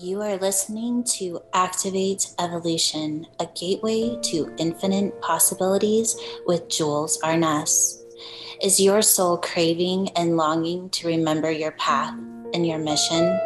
[0.00, 6.16] You are listening to Activate Evolution, a gateway to infinite possibilities
[6.46, 8.02] with Jules Arness.
[8.62, 12.14] Is your soul craving and longing to remember your path
[12.54, 13.38] and your mission?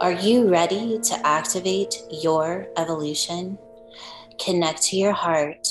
[0.00, 3.58] Are you ready to activate your evolution?
[4.38, 5.66] Connect to your heart,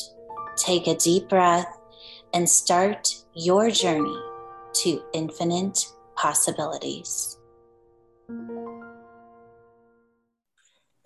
[0.57, 1.79] take a deep breath,
[2.33, 4.21] and start your journey
[4.73, 5.85] to infinite
[6.17, 7.37] possibilities.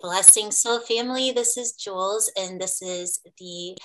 [0.06, 1.32] Blessings, Soul Family.
[1.32, 3.76] This is Jules, and this is the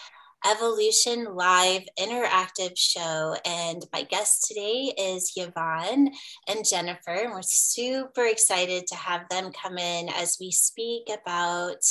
[0.48, 3.36] Evolution Live interactive show.
[3.44, 6.12] And my guest today is Yvonne
[6.48, 7.10] and Jennifer.
[7.10, 11.82] And we're super excited to have them come in as we speak about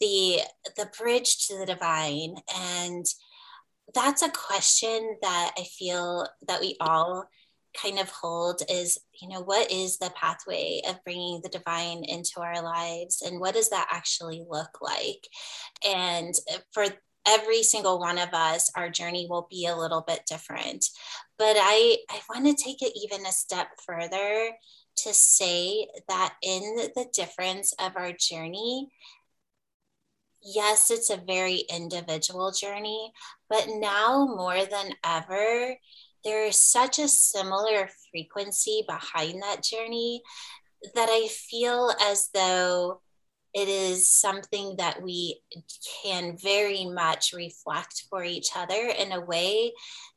[0.00, 0.40] the,
[0.76, 2.34] the bridge to the divine.
[2.56, 3.06] And
[3.94, 7.28] that's a question that I feel that we all
[7.80, 12.40] kind of hold is you know what is the pathway of bringing the divine into
[12.40, 15.26] our lives and what does that actually look like?
[15.86, 16.34] And
[16.72, 16.86] for
[17.26, 20.86] every single one of us our journey will be a little bit different.
[21.38, 24.50] But i i want to take it even a step further
[24.96, 28.88] to say that in the difference of our journey
[30.44, 33.12] yes it's a very individual journey
[33.48, 35.74] but now more than ever
[36.24, 40.22] there is such a similar frequency behind that journey
[40.94, 43.00] that I feel as though
[43.54, 45.40] it is something that we
[46.02, 49.72] can very much reflect for each other in a way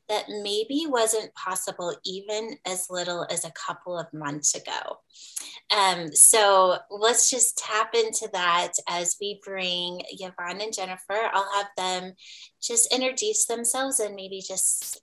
[0.08, 4.98] that maybe wasn't possible even as little as a couple of months ago.
[5.70, 11.30] Um, so let's just tap into that as we bring Yvonne and Jennifer.
[11.32, 12.14] I'll have them
[12.60, 15.00] just introduce themselves and maybe just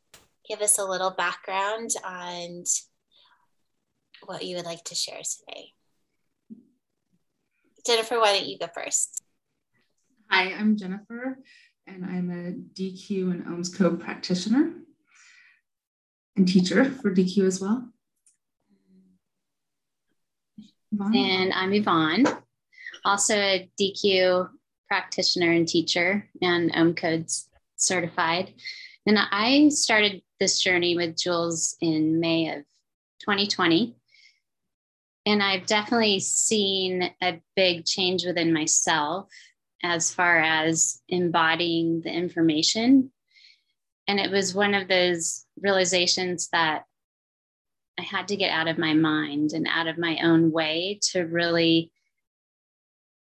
[0.48, 2.64] give us a little background on
[4.26, 5.72] what you would like to share today.
[7.86, 9.24] Jennifer, why don't you go first?
[10.30, 11.38] Hi, I'm Jennifer,
[11.86, 14.74] and I'm a DQ and OMS code practitioner
[16.36, 17.90] and teacher for DQ as well.
[20.92, 21.16] Yvonne.
[21.16, 22.26] And I'm Yvonne,
[23.04, 24.50] also a DQ
[24.88, 28.54] practitioner and teacher and OM codes certified.
[29.06, 32.64] And I started this journey with Jules in May of
[33.22, 33.96] 2020.
[35.28, 39.30] And I've definitely seen a big change within myself
[39.84, 43.12] as far as embodying the information.
[44.08, 46.84] And it was one of those realizations that
[48.00, 51.22] I had to get out of my mind and out of my own way to
[51.22, 51.92] really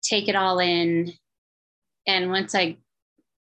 [0.02, 1.12] take it all in.
[2.06, 2.78] And once I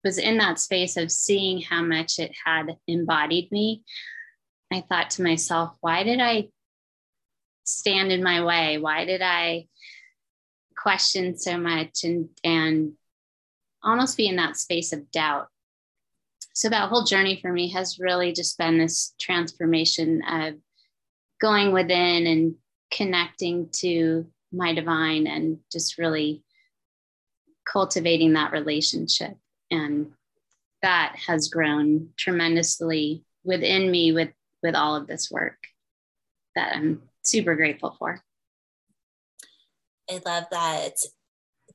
[0.07, 3.83] was in that space of seeing how much it had embodied me,
[4.71, 6.47] I thought to myself, why did I
[7.65, 8.77] stand in my way?
[8.77, 9.67] Why did I
[10.77, 12.93] question so much and and
[13.83, 15.47] almost be in that space of doubt?
[16.53, 20.53] So that whole journey for me has really just been this transformation of
[21.41, 22.55] going within and
[22.91, 26.43] connecting to my divine and just really
[27.65, 29.37] cultivating that relationship
[29.71, 30.11] and
[30.81, 34.29] that has grown tremendously within me with
[34.63, 35.57] with all of this work
[36.55, 38.21] that i'm super grateful for.
[40.09, 40.93] I love that.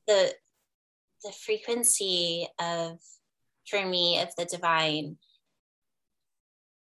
[0.07, 0.33] The
[1.23, 2.99] the frequency of
[3.69, 5.17] for me of the divine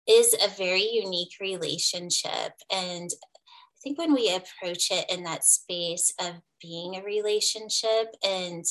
[0.08, 2.54] is a very unique relationship.
[2.72, 8.66] And i think when we approach it in that space of being a relationship and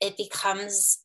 [0.00, 1.03] it becomes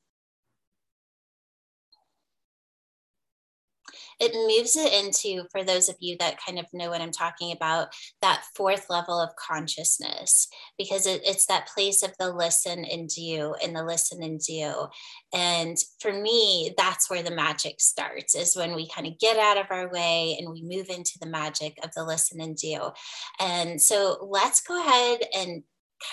[4.20, 7.52] it moves it into, for those of you that kind of know what I'm talking
[7.52, 7.88] about,
[8.22, 10.48] that fourth level of consciousness,
[10.78, 14.88] because it, it's that place of the listen and do and the listen and do.
[15.34, 19.58] And for me, that's where the magic starts, is when we kind of get out
[19.58, 22.92] of our way and we move into the magic of the listen and do.
[23.40, 25.64] And so let's go ahead and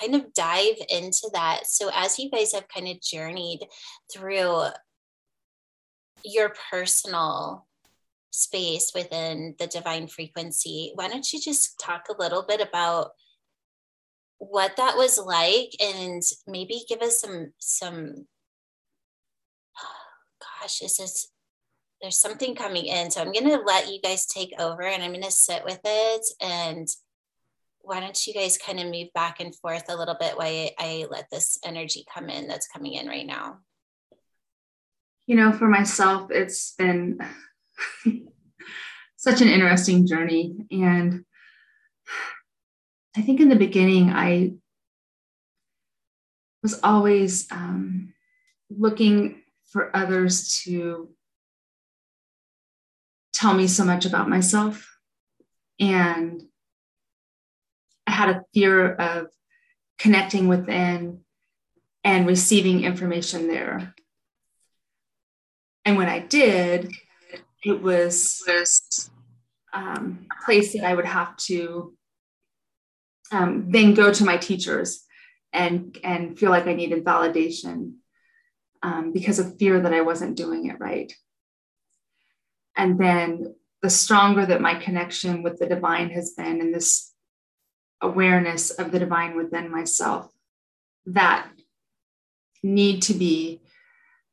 [0.00, 1.67] kind of dive into that.
[1.67, 3.61] So, as you guys have kind of journeyed
[4.12, 4.67] through
[6.25, 7.65] your personal
[8.37, 13.12] space within the divine frequency, why don't you just talk a little bit about
[14.38, 18.27] what that was like and maybe give us some some
[20.61, 21.29] gosh this is
[22.03, 25.31] there's something coming in so i'm to let you guys take over and i'm to
[25.31, 26.87] sit with it and
[27.81, 31.06] why don't you guys kind of move back and forth a little bit while I
[31.09, 33.59] let this energy come in that's coming in right now?
[35.29, 37.21] You know, for myself, it's been
[39.17, 40.55] such an interesting journey.
[40.70, 41.25] And
[43.17, 44.52] I think in the beginning, I
[46.62, 48.12] was always um,
[48.70, 51.11] looking for others to
[53.32, 54.99] tell me so much about myself.
[55.78, 56.43] And
[58.06, 59.28] I had a fear of
[59.99, 61.20] connecting within
[62.05, 63.94] and receiving information there.
[65.84, 66.93] And when I did,
[67.66, 69.10] it was, was
[69.72, 71.92] um, a place that I would have to
[73.32, 75.02] um, then go to my teachers
[75.52, 77.94] and and feel like I needed validation
[78.84, 81.12] um, because of fear that I wasn't doing it right.
[82.76, 87.12] And then the stronger that my connection with the divine has been, and this
[88.00, 90.30] awareness of the divine within myself,
[91.06, 91.48] that
[92.62, 93.60] need to be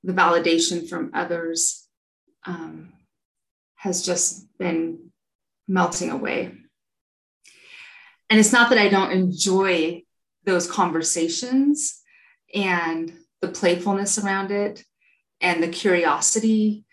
[0.03, 1.87] the validation from others
[2.45, 2.92] um,
[3.83, 5.11] has just been
[5.67, 6.55] melting away.
[8.29, 10.03] And it's not that I don't enjoy
[10.45, 12.01] those conversations
[12.55, 14.85] and the playfulness around it
[15.41, 16.85] and the curiosity,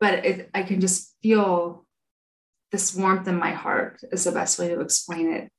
[0.00, 1.86] but it, I can just feel
[2.72, 5.52] this warmth in my heart, is the best way to explain it.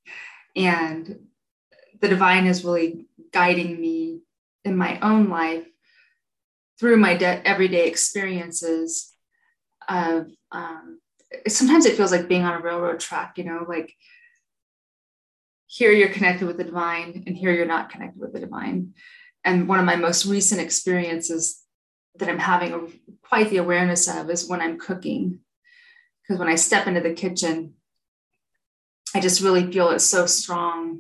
[0.57, 1.27] And
[2.01, 4.23] the divine is really guiding me
[4.65, 5.65] in my own life
[6.77, 9.10] through my de- everyday experiences
[9.88, 11.00] of um,
[11.48, 13.94] sometimes it feels like being on a railroad track you know like
[15.68, 18.94] here you're connected with the divine and here you're not connected with the divine
[19.44, 21.62] and one of my most recent experiences
[22.16, 22.81] that i'm having a,
[23.28, 25.39] quite the awareness of is when i'm cooking
[26.22, 27.74] because when i step into the kitchen
[29.16, 31.00] i just really feel it so strong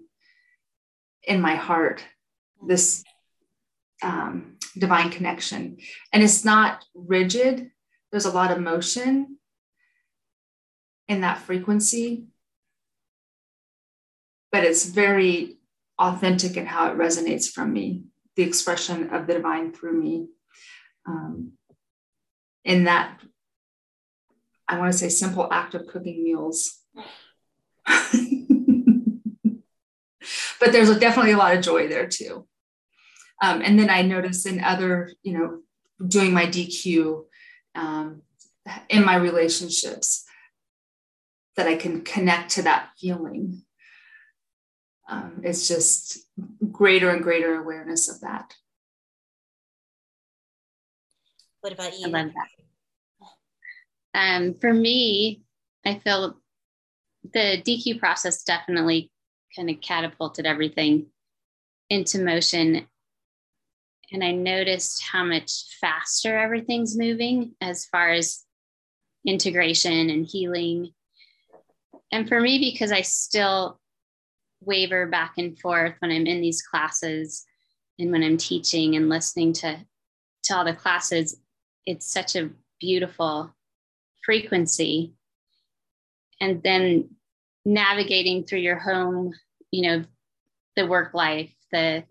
[1.23, 2.03] in my heart
[2.65, 3.03] this
[4.01, 5.77] um, divine connection.
[6.13, 7.71] And it's not rigid,
[8.11, 9.37] there's a lot of motion
[11.07, 12.25] in that frequency,
[14.51, 15.57] but it's very
[15.97, 18.03] authentic in how it resonates from me,
[18.35, 20.27] the expression of the divine through me.
[21.07, 21.53] Um,
[22.63, 23.19] in that,
[24.67, 26.79] I want to say simple act of cooking meals.
[30.59, 32.47] but there's definitely a lot of joy there too.
[33.41, 35.61] Um, and then I notice in other, you know,
[36.07, 37.25] doing my DQ
[37.75, 38.21] um,
[38.89, 40.25] in my relationships
[41.57, 43.63] that I can connect to that feeling.
[45.09, 46.19] Um, it's just
[46.71, 48.53] greater and greater awareness of that.
[51.61, 52.07] What about you?
[52.07, 52.47] I love that.
[54.13, 55.43] Um, for me,
[55.85, 56.37] I feel
[57.33, 59.11] the DQ process definitely
[59.55, 61.07] kind of catapulted everything
[61.89, 62.87] into motion
[64.11, 68.43] and I noticed how much faster everything's moving as far as
[69.25, 70.91] integration and healing.
[72.11, 73.79] And for me, because I still
[74.59, 77.45] waver back and forth when I'm in these classes
[77.97, 79.79] and when I'm teaching and listening to,
[80.43, 81.39] to all the classes,
[81.85, 82.49] it's such a
[82.79, 83.55] beautiful
[84.23, 85.13] frequency.
[86.41, 87.11] And then
[87.63, 89.33] navigating through your home,
[89.71, 90.03] you know,
[90.75, 92.03] the work life, the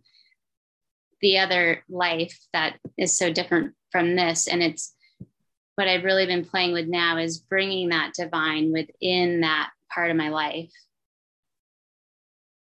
[1.21, 4.49] the other life that is so different from this.
[4.49, 4.95] And it's
[5.77, 10.17] what I've really been playing with now is bringing that divine within that part of
[10.17, 10.73] my life.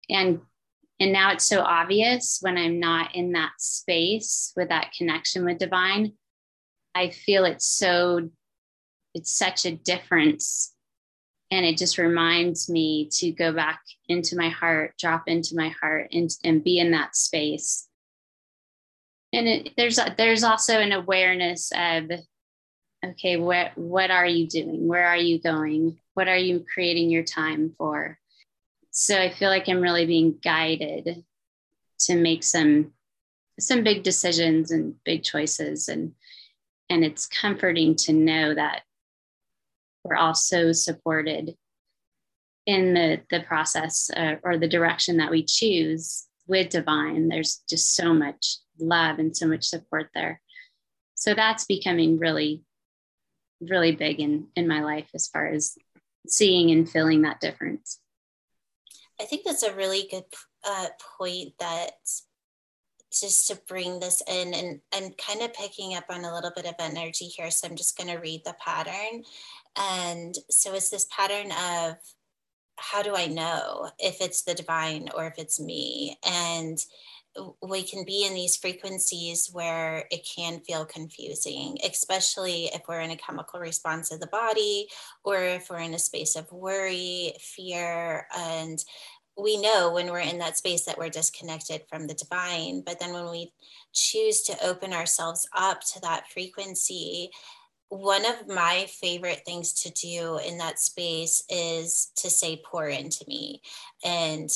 [0.09, 0.41] And
[1.01, 5.57] and now it's so obvious when I'm not in that space with that connection with
[5.57, 6.13] divine.
[6.93, 8.29] I feel it's so
[9.13, 10.73] it's such a difference
[11.51, 16.09] and it just reminds me to go back into my heart drop into my heart
[16.11, 17.88] and, and be in that space
[19.33, 22.11] and it, there's there's also an awareness of
[23.05, 24.87] okay what what are you doing?
[24.87, 25.99] Where are you going?
[26.13, 28.17] What are you creating your time for?
[28.91, 31.23] So i feel like i'm really being guided
[31.99, 32.93] to make some
[33.59, 35.87] some big decisions and big choices.
[35.87, 36.13] And
[36.89, 38.81] and it's comforting to know that
[40.03, 41.55] we're all so supported
[42.65, 47.95] in the the process uh, or the direction that we choose with divine there's just
[47.95, 50.41] so much love and so much support there.
[51.15, 52.63] So that's becoming really,
[53.61, 55.77] really big in, in my life as far as
[56.27, 57.99] seeing and feeling that difference.
[59.21, 60.23] I think that's a really good
[60.65, 60.87] uh,
[61.17, 61.91] point that
[63.11, 66.65] just to bring this in and, and kind of picking up on a little bit
[66.65, 67.51] of energy here.
[67.51, 69.23] So I'm just going to read the pattern.
[69.75, 71.95] And so it's this pattern of
[72.79, 76.17] how do I know if it's the divine or if it's me?
[76.25, 76.77] And
[77.61, 83.11] we can be in these frequencies where it can feel confusing, especially if we're in
[83.11, 84.87] a chemical response of the body
[85.23, 88.83] or if we're in a space of worry, fear, and
[89.37, 92.81] we know when we're in that space that we're disconnected from the divine.
[92.85, 93.53] But then when we
[93.93, 97.29] choose to open ourselves up to that frequency,
[97.89, 103.25] one of my favorite things to do in that space is to say pour into
[103.27, 103.61] me.
[104.03, 104.49] And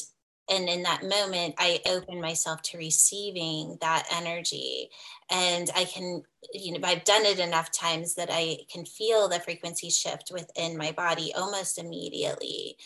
[0.50, 4.90] and in that moment i open myself to receiving that energy.
[5.32, 6.22] And i can
[6.54, 10.78] you know i've done it enough times that i can feel the frequency shift within
[10.78, 12.78] my body almost immediately.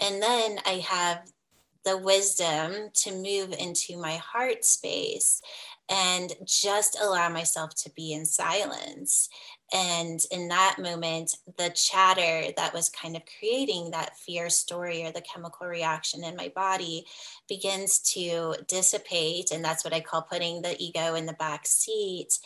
[0.00, 1.22] And then i have
[1.84, 5.40] the wisdom to move into my heart space
[5.88, 9.28] and just allow myself to be in silence
[9.72, 15.10] and in that moment, the chatter that was kind of creating that fear story or
[15.10, 17.04] the chemical reaction in my body
[17.48, 19.50] begins to dissipate.
[19.50, 22.38] And that's what I call putting the ego in the back seat.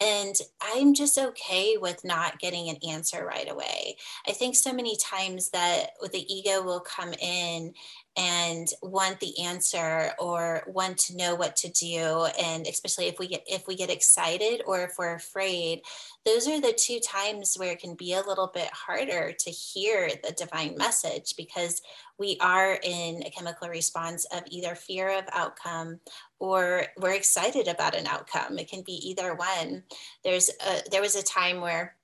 [0.00, 3.96] And I'm just okay with not getting an answer right away.
[4.28, 7.74] I think so many times that the ego will come in
[8.18, 13.28] and want the answer or want to know what to do and especially if we
[13.28, 15.80] get if we get excited or if we're afraid
[16.28, 20.10] those are the two times where it can be a little bit harder to hear
[20.22, 21.80] the divine message because
[22.18, 25.98] we are in a chemical response of either fear of outcome
[26.38, 28.58] or we're excited about an outcome.
[28.58, 29.84] It can be either one.
[30.22, 31.96] There's a, there was a time where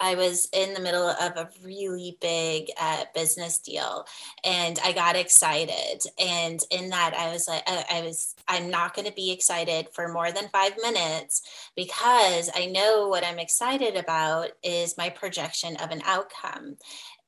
[0.00, 4.06] I was in the middle of a really big uh, business deal
[4.44, 6.02] and I got excited.
[6.18, 9.88] And in that, I was like, I, I was, I'm not going to be excited
[9.92, 11.42] for more than five minutes
[11.74, 16.76] because I know what I'm excited about is my projection of an outcome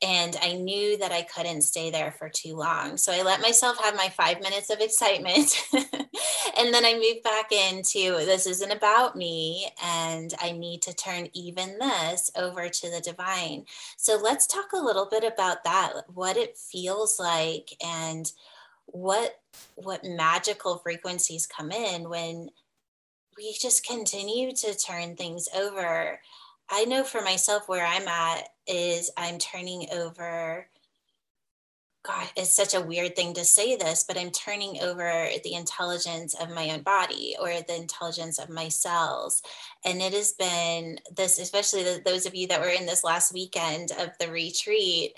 [0.02, 2.96] and I knew that I couldn't stay there for too long.
[2.96, 5.62] So I let myself have my five minutes of excitement.
[5.72, 11.28] and then I moved back into this isn't about me, and I need to turn
[11.34, 13.66] even this over to the divine.
[13.98, 18.30] So let's talk a little bit about that, what it feels like, and
[18.86, 19.40] what
[19.76, 22.48] what magical frequencies come in when
[23.36, 26.20] we just continue to turn things over
[26.70, 30.68] I know for myself where I'm at is I'm turning over.
[32.02, 36.34] God, it's such a weird thing to say this, but I'm turning over the intelligence
[36.34, 39.42] of my own body or the intelligence of my cells.
[39.84, 43.34] And it has been this, especially the, those of you that were in this last
[43.34, 45.12] weekend of the retreat,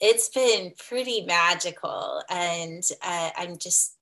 [0.00, 2.22] it's been pretty magical.
[2.28, 3.96] And uh, I'm just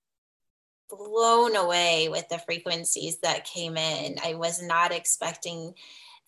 [0.90, 4.16] blown away with the frequencies that came in.
[4.24, 5.74] I was not expecting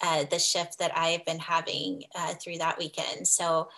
[0.00, 3.26] uh, the shift that I've been having uh, through that weekend.
[3.26, 3.68] So,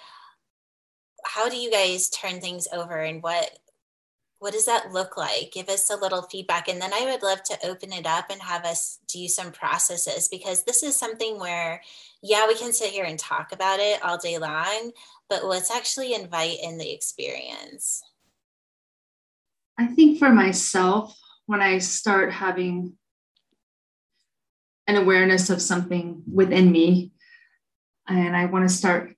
[1.24, 3.58] how do you guys turn things over, and what
[4.40, 5.50] what does that look like?
[5.52, 8.40] Give us a little feedback, and then I would love to open it up and
[8.40, 11.82] have us do some processes because this is something where,
[12.22, 14.92] yeah, we can sit here and talk about it all day long,
[15.28, 18.02] but let's actually invite in the experience.
[19.76, 22.92] I think for myself, when I start having
[24.88, 27.12] an awareness of something within me.
[28.08, 29.14] And I want to start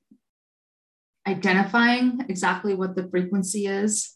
[1.27, 4.15] identifying exactly what the frequency is.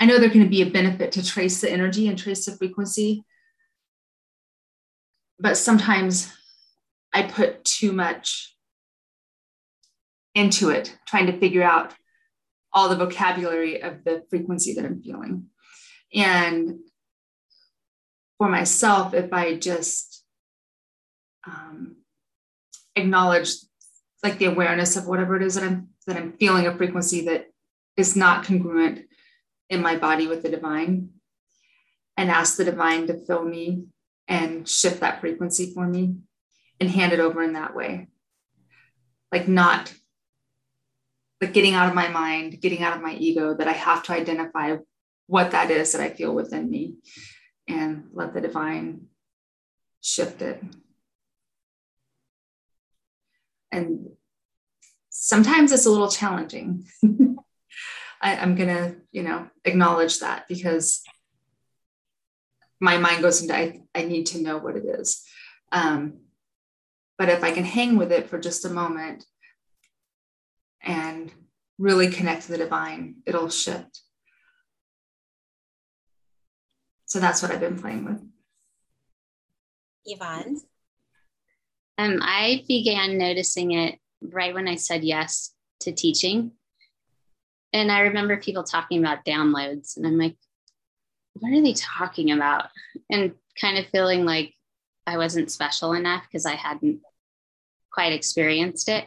[0.00, 3.24] I know there can be a benefit to trace the energy and trace the frequency,
[5.38, 6.32] but sometimes
[7.12, 8.56] I put too much
[10.34, 11.94] into it, trying to figure out
[12.72, 15.46] all the vocabulary of the frequency that I'm feeling.
[16.12, 16.80] And
[18.38, 20.24] for myself if I just
[21.46, 21.96] um,
[22.96, 23.50] acknowledge
[24.22, 27.46] like the awareness of whatever it is that I'm that I'm feeling a frequency that
[27.96, 29.06] is not congruent
[29.70, 31.10] in my body with the divine
[32.16, 33.84] and ask the divine to fill me
[34.28, 36.16] and shift that frequency for me
[36.80, 38.08] and hand it over in that way.
[39.32, 39.92] Like not
[41.40, 44.12] like getting out of my mind getting out of my ego that i have to
[44.12, 44.76] identify
[45.26, 46.94] what that is that i feel within me
[47.68, 49.06] and let the divine
[50.00, 50.62] shift it.
[53.72, 54.10] And
[55.10, 56.86] sometimes it's a little challenging.
[58.22, 61.02] I, am gonna, you know, acknowledge that because
[62.80, 65.24] my mind goes into I, I need to know what it is.
[65.72, 66.20] Um,
[67.18, 69.24] but if I can hang with it for just a moment
[70.82, 71.32] and
[71.78, 74.00] really connect to the divine, it'll shift.
[77.14, 78.20] So that's what I've been playing with.
[80.04, 80.60] Yvonne?
[81.96, 86.50] Um, I began noticing it right when I said yes to teaching.
[87.72, 90.34] And I remember people talking about downloads, and I'm like,
[91.34, 92.64] what are they talking about?
[93.08, 94.52] And kind of feeling like
[95.06, 97.00] I wasn't special enough because I hadn't
[97.92, 99.04] quite experienced it.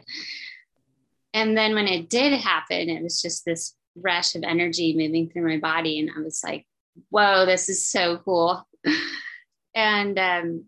[1.34, 5.46] And then when it did happen, it was just this rush of energy moving through
[5.46, 5.98] my body.
[5.98, 6.64] And I was like,
[7.10, 8.66] whoa, this is so cool.
[9.74, 10.64] and um,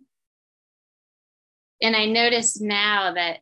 [1.82, 3.38] and I notice now that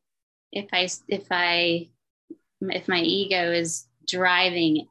[0.52, 1.88] if I if I
[2.60, 4.86] if my ego is driving,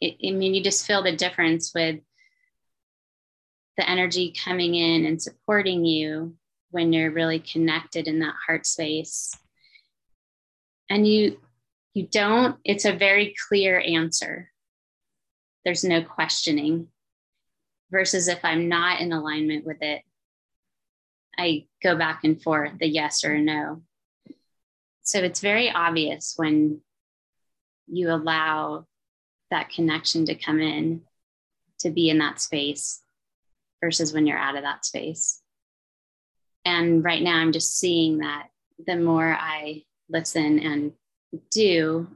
[0.00, 2.00] it, I mean, you just feel the difference with
[3.76, 6.36] the energy coming in and supporting you
[6.70, 9.34] when you're really connected in that heart space.
[10.90, 11.38] And you
[11.94, 14.50] you don't, it's a very clear answer.
[15.64, 16.88] There's no questioning.
[17.90, 20.02] Versus if I'm not in alignment with it,
[21.38, 23.82] I go back and forth the yes or no.
[25.02, 26.82] So it's very obvious when
[27.86, 28.86] you allow
[29.50, 31.02] that connection to come in
[31.80, 33.00] to be in that space
[33.80, 35.40] versus when you're out of that space.
[36.64, 38.48] And right now, I'm just seeing that
[38.86, 40.92] the more I listen and
[41.50, 42.08] do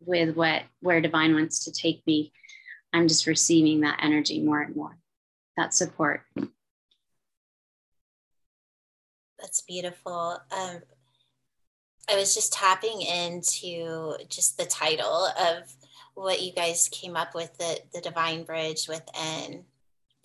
[0.00, 2.32] with what where divine wants to take me,
[2.92, 4.96] I'm just receiving that energy more and more,
[5.58, 6.22] that support.
[9.38, 10.38] That's beautiful.
[10.50, 10.80] Um,
[12.10, 15.74] I was just tapping into just the title of
[16.14, 19.64] what you guys came up with the the divine bridge within,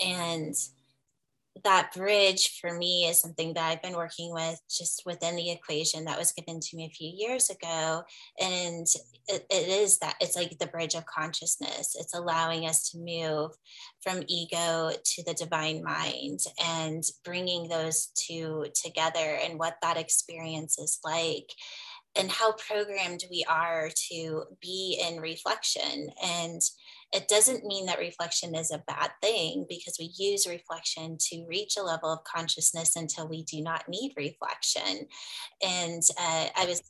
[0.04, 0.56] and
[1.64, 6.06] that bridge for me is something that I've been working with just within the equation
[6.06, 8.04] that was given to me a few years ago.
[8.40, 8.88] And
[9.28, 11.96] it, it is that it's like the bridge of consciousness.
[11.98, 13.52] It's allowing us to move
[14.02, 20.80] from ego to the divine mind and bringing those two together and what that experience
[20.80, 21.52] is like
[22.16, 26.62] and how programmed we are to be in reflection and
[27.14, 31.78] it doesn't mean that reflection is a bad thing because we use reflection to reach
[31.78, 35.08] a level of consciousness until we do not need reflection.
[35.62, 36.82] And uh, I was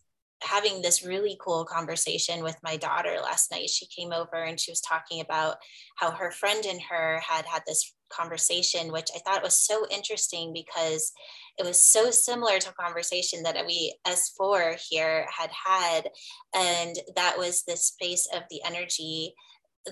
[0.42, 3.70] having this really cool conversation with my daughter last night.
[3.70, 5.58] She came over and she was talking about
[5.98, 10.54] how her friend and her had had this conversation, which I thought was so interesting
[10.54, 11.12] because
[11.58, 16.10] it was so similar to a conversation that we, as four here, had had.
[16.56, 19.34] And that was the space of the energy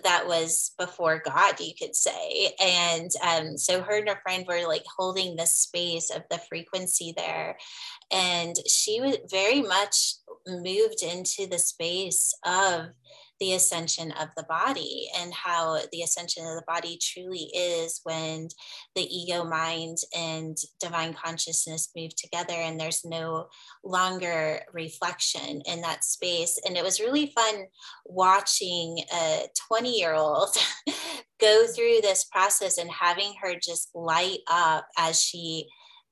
[0.04, 2.54] that was before God, you could say.
[2.62, 7.14] And um, so her and her friend were like holding the space of the frequency
[7.16, 7.58] there.
[8.12, 10.16] And she was very much
[10.48, 12.88] moved into the space of
[13.42, 18.48] the ascension of the body and how the ascension of the body truly is when
[18.94, 23.48] the ego mind and divine consciousness move together and there's no
[23.84, 27.66] longer reflection in that space and it was really fun
[28.06, 30.56] watching a 20 year old
[31.42, 35.68] go through this process and having her just light up as she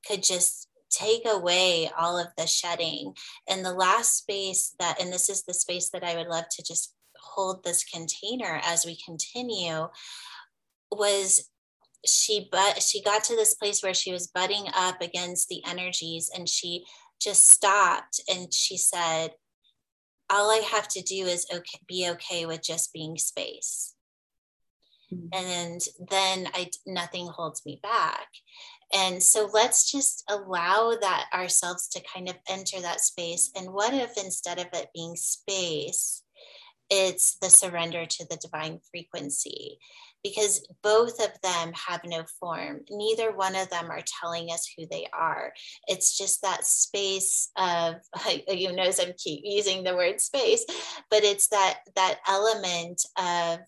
[0.08, 3.14] could just take away all of the shedding.
[3.48, 6.64] And the last space that, and this is the space that I would love to
[6.64, 6.96] just
[7.36, 9.88] hold this container as we continue
[10.92, 11.50] was
[12.06, 16.30] she but she got to this place where she was butting up against the energies
[16.34, 16.86] and she
[17.22, 19.32] just stopped and she said
[20.30, 23.96] all i have to do is okay, be okay with just being space.
[25.14, 25.28] Mm-hmm.
[25.34, 28.28] and then i nothing holds me back.
[28.94, 33.52] And so let's just allow that ourselves to kind of enter that space.
[33.56, 36.24] And what if instead of it being space
[36.90, 39.80] it's the surrender to the divine frequency
[40.24, 42.82] because both of them have no form.
[42.90, 45.54] Neither one of them are telling us who they are.
[45.88, 47.96] It's just that space of,
[48.48, 50.66] you notice I'm keep using the word space,
[51.10, 53.60] but it's that that element of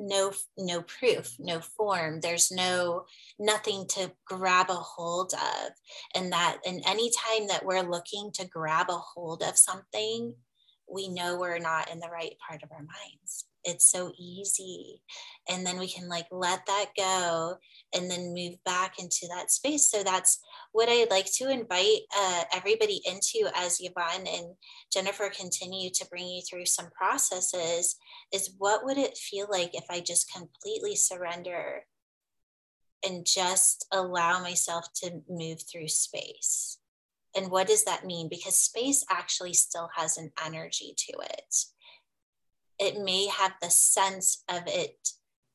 [0.00, 3.04] no no proof no form there's no
[3.40, 5.72] nothing to grab a hold of
[6.14, 10.32] and that and any time that we're looking to grab a hold of something
[10.90, 13.46] we know we're not in the right part of our minds.
[13.64, 15.02] It's so easy.
[15.48, 17.56] And then we can like let that go
[17.94, 19.90] and then move back into that space.
[19.90, 20.40] So that's
[20.72, 24.54] what I'd like to invite uh, everybody into as Yvonne and
[24.92, 27.96] Jennifer continue to bring you through some processes
[28.32, 31.84] is what would it feel like if I just completely surrender
[33.06, 36.78] and just allow myself to move through space?
[37.36, 38.28] And what does that mean?
[38.28, 41.54] Because space actually still has an energy to it.
[42.78, 45.08] It may have the sense of it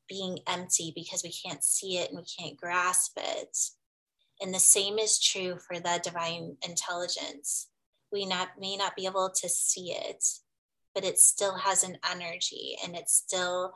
[0.08, 3.56] being empty because we can't see it and we can't grasp it.
[4.40, 7.68] And the same is true for the divine intelligence.
[8.12, 10.24] We not, may not be able to see it,
[10.94, 13.72] but it still has an energy and it's still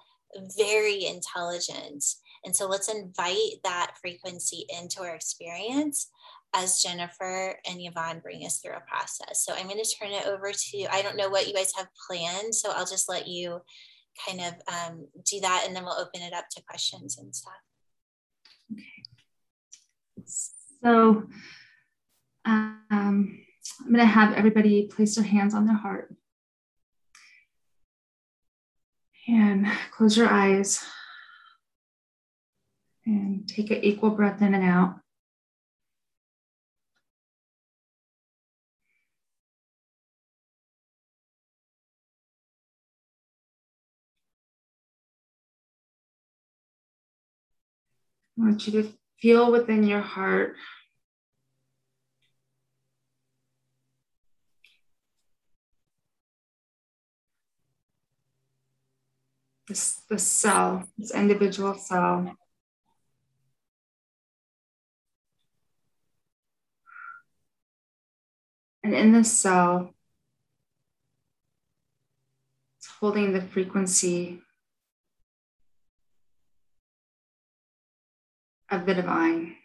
[0.56, 2.04] very intelligent.
[2.44, 6.10] And so let's invite that frequency into our experience
[6.54, 9.44] as Jennifer and Yvonne bring us through a process.
[9.44, 11.88] So I'm going to turn it over to, I don't know what you guys have
[12.06, 13.60] planned, so I'll just let you
[14.26, 17.52] kind of um, do that and then we'll open it up to questions and stuff.
[18.72, 18.82] Okay.
[20.82, 21.24] So
[22.44, 23.44] um, I'm
[23.86, 26.14] going to have everybody place their hands on their heart
[29.28, 30.82] and close your eyes
[33.04, 35.00] and take an equal breath in and out.
[48.48, 50.56] Want you to feel within your heart
[59.66, 62.34] this, this cell, this individual cell.
[68.82, 69.92] And in this cell,
[72.78, 74.40] it's holding the frequency
[78.70, 79.56] of the divine.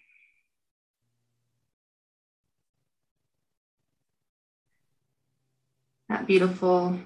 [6.09, 6.99] That beautiful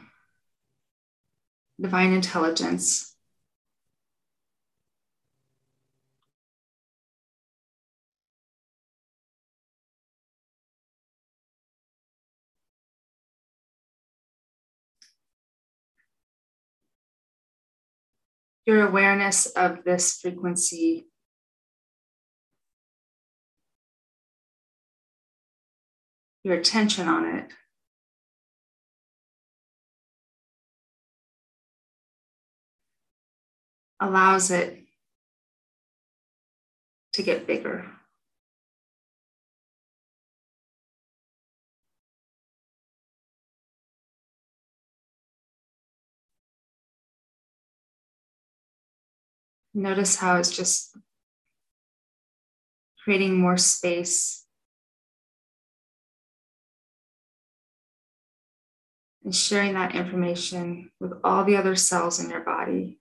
[1.79, 3.15] divine intelligence.
[18.65, 21.07] Your awareness of this frequency
[26.47, 27.51] your attention on it.
[33.99, 34.85] Allows it
[37.13, 37.85] to get bigger.
[49.73, 50.95] Notice how it's just
[53.03, 54.46] creating more space
[59.27, 62.97] and sharing that information with all the other cells in your body,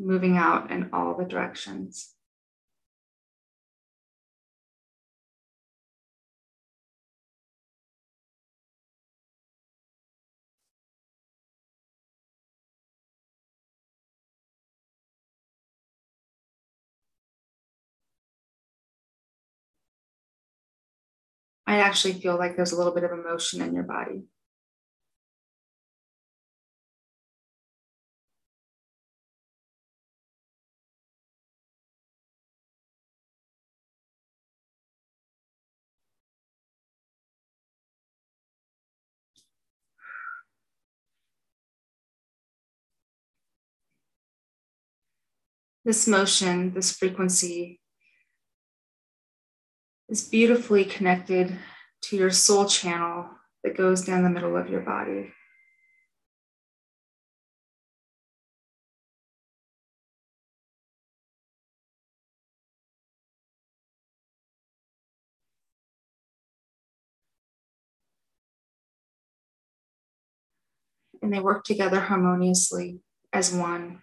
[0.00, 2.12] moving out in all the directions.
[21.64, 24.24] I actually feel like there's a little bit of emotion in your body.
[45.90, 47.80] This motion, this frequency
[50.08, 51.58] is beautifully connected
[52.02, 53.26] to your soul channel
[53.64, 55.32] that goes down the middle of your body.
[71.20, 73.00] And they work together harmoniously
[73.32, 74.02] as one.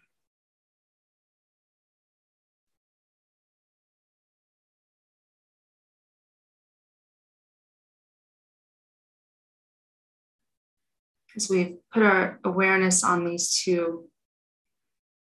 [11.37, 14.09] As we put our awareness on these two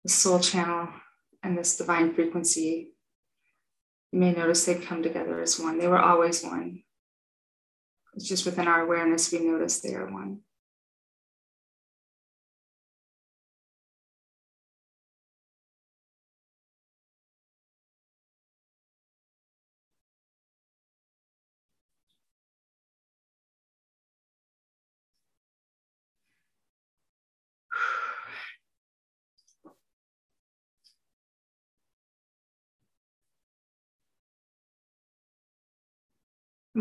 [0.03, 0.87] the soul channel
[1.43, 2.91] and this divine frequency,
[4.13, 5.77] you may notice they come together as one.
[5.77, 6.83] They were always one.
[8.13, 10.39] It's just within our awareness we notice they are one.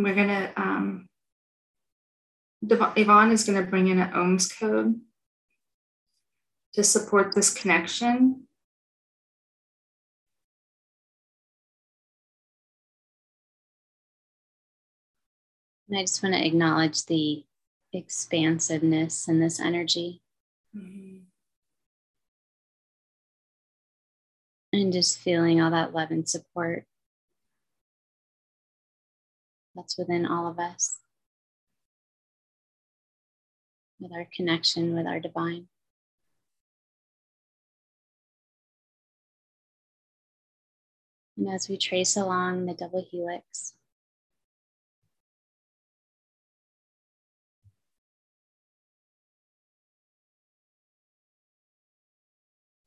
[0.03, 1.09] We're going to, um,
[2.63, 5.01] Yvonne is going to bring in an OHMS code
[6.75, 8.47] to support this connection.
[15.89, 17.45] And I just want to acknowledge the
[17.93, 20.21] expansiveness in this energy.
[20.77, 21.19] Mm-hmm.
[24.73, 26.85] And just feeling all that love and support
[29.77, 30.99] that's within all of us
[34.01, 35.69] with our connection with our divine.
[41.39, 43.75] And as we trace along the double helix,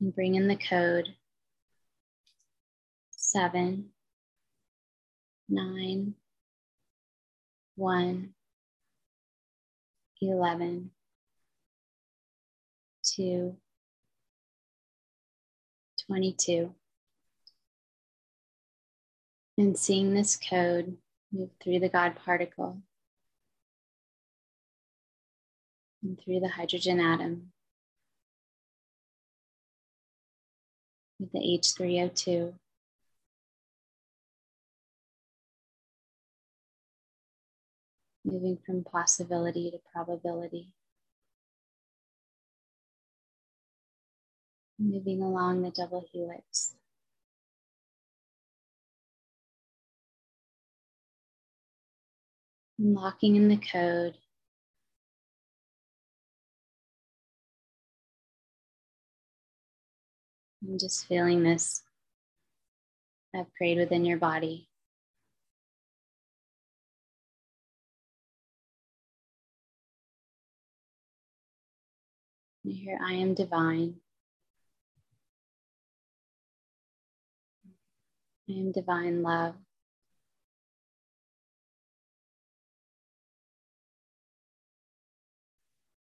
[0.00, 1.14] and bring in the code
[3.10, 3.90] seven,
[5.48, 6.14] nine,
[7.80, 8.34] one,
[10.20, 10.90] 11,
[13.02, 13.56] 2,
[16.06, 16.74] 22.
[19.56, 20.98] And seeing this code
[21.32, 22.82] move through the God particle
[26.02, 27.52] and through the hydrogen atom
[31.18, 32.59] with the H3O2.
[38.24, 40.72] Moving from possibility to probability.
[44.78, 46.74] Moving along the double helix.
[52.80, 54.14] locking in the code.
[60.66, 61.82] I'm just feeling this
[63.36, 64.69] upgrade within your body.
[72.62, 73.94] Here I am divine.
[78.48, 79.54] I am divine love.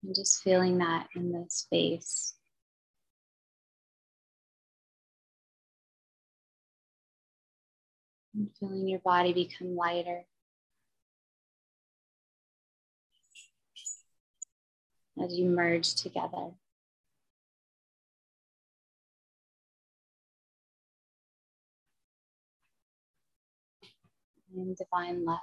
[0.02, 2.34] And just feeling that in the space.
[8.34, 10.24] And feeling your body become lighter.
[15.22, 16.50] As you merge together.
[24.56, 25.38] I am divine love.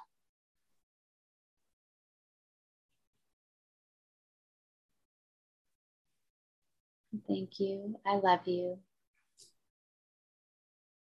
[7.28, 8.00] Thank you.
[8.06, 8.80] I love you.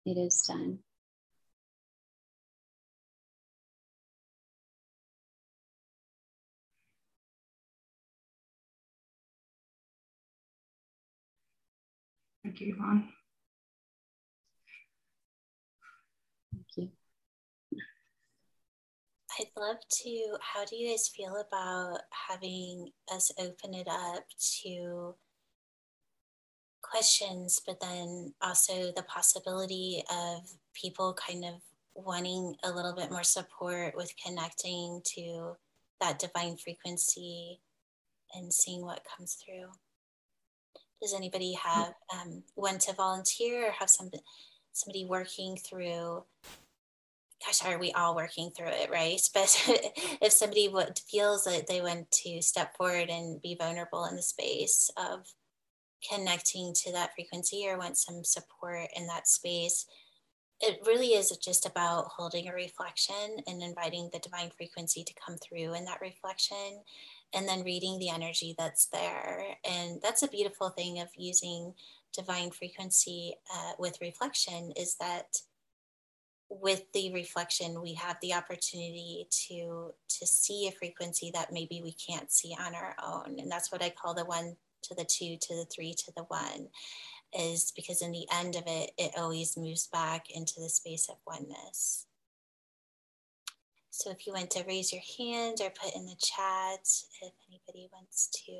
[0.04, 0.80] It is done.
[12.52, 13.08] Thank you, Yvonne.
[16.52, 16.90] Thank you.
[19.40, 20.36] I'd love to.
[20.42, 24.24] How do you guys feel about having us open it up
[24.62, 25.14] to
[26.82, 30.42] questions, but then also the possibility of
[30.74, 31.54] people kind of
[31.94, 35.56] wanting a little bit more support with connecting to
[36.02, 37.60] that divine frequency
[38.34, 39.70] and seeing what comes through.
[41.02, 44.08] Does anybody have um, want to volunteer or have some,
[44.72, 46.22] somebody working through?
[47.44, 49.20] Gosh, are we all working through it, right?
[49.34, 49.60] But
[50.22, 54.22] if somebody would, feels that they want to step forward and be vulnerable in the
[54.22, 55.26] space of
[56.08, 59.86] connecting to that frequency or want some support in that space,
[60.60, 65.36] it really is just about holding a reflection and inviting the divine frequency to come
[65.36, 66.82] through in that reflection
[67.34, 69.42] and then reading the energy that's there.
[69.68, 71.74] And that's a beautiful thing of using
[72.14, 75.36] divine frequency uh, with reflection is that
[76.50, 81.94] with the reflection we have the opportunity to to see a frequency that maybe we
[81.94, 85.38] can't see on our own and that's what i call the one to the two
[85.40, 86.68] to the three to the one
[87.38, 91.16] is because in the end of it, it always moves back into the space of
[91.26, 92.06] oneness.
[93.94, 96.80] So if you want to raise your hand or put in the chat
[97.20, 98.52] if anybody wants to,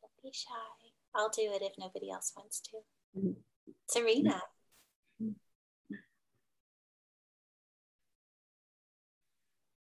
[0.00, 0.90] don't be shy.
[1.14, 3.34] I'll do it if nobody else wants to.
[3.88, 4.42] Serena.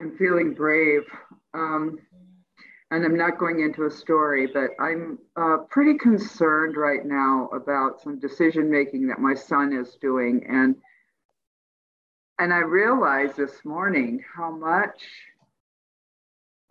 [0.01, 1.03] I'm feeling brave.
[1.53, 1.99] Um,
[2.89, 8.01] and I'm not going into a story, but I'm uh, pretty concerned right now about
[8.01, 10.75] some decision making that my son is doing, and
[12.39, 15.01] and I realized this morning how much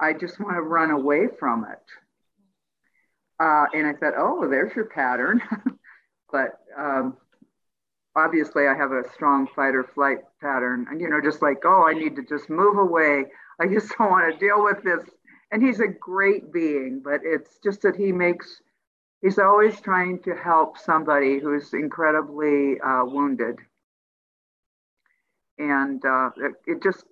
[0.01, 1.83] I just want to run away from it.
[3.39, 5.43] Uh, and I thought, oh, there's your pattern.
[6.33, 7.17] but um,
[8.15, 11.87] obviously, I have a strong fight or flight pattern, and you know, just like, oh,
[11.87, 13.27] I need to just move away.
[13.61, 15.09] I just don't want to deal with this
[15.51, 18.63] and he's a great being, but it's just that he makes,
[19.23, 23.57] he's always trying to help somebody who's incredibly uh, wounded.
[25.59, 27.05] And uh, it, it just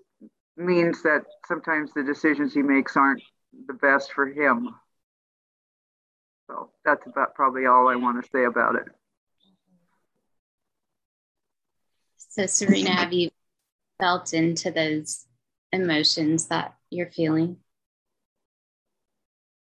[0.56, 3.22] means that sometimes the decisions he makes aren't
[3.66, 4.70] the best for him.
[6.46, 8.86] So that's about probably all I want to say about it.
[12.16, 13.30] So, Serena, have you
[14.00, 15.24] felt into those
[15.72, 17.56] emotions that you're feeling?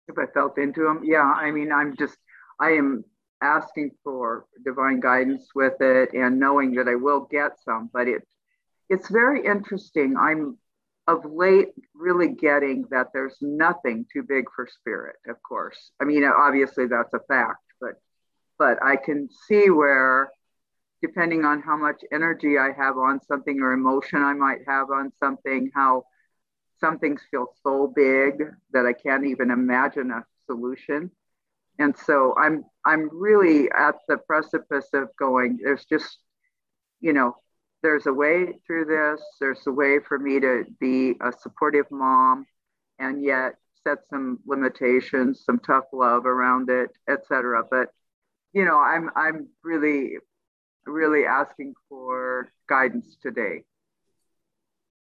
[0.07, 1.21] If I felt into them, yeah.
[1.23, 2.17] I mean, I'm just,
[2.59, 3.05] I am
[3.41, 8.27] asking for divine guidance with it and knowing that I will get some, but it,
[8.89, 10.15] it's very interesting.
[10.17, 10.57] I'm
[11.07, 15.91] of late really getting that there's nothing too big for spirit, of course.
[16.01, 17.93] I mean, obviously that's a fact, but
[18.57, 20.31] but I can see where
[21.01, 25.11] depending on how much energy I have on something or emotion I might have on
[25.19, 26.05] something, how
[26.79, 28.43] some things feel so big
[28.73, 31.11] that I can't even imagine a solution.
[31.77, 36.17] And so I'm I'm really at the precipice of going, there's just,
[37.01, 37.35] you know,
[37.85, 39.23] there's a way through this.
[39.39, 42.47] There's a way for me to be a supportive mom
[42.97, 47.63] and yet set some limitations, some tough love around it, etc.
[47.69, 47.89] But
[48.53, 50.17] you know, I'm I'm really
[50.87, 53.65] really asking for guidance today.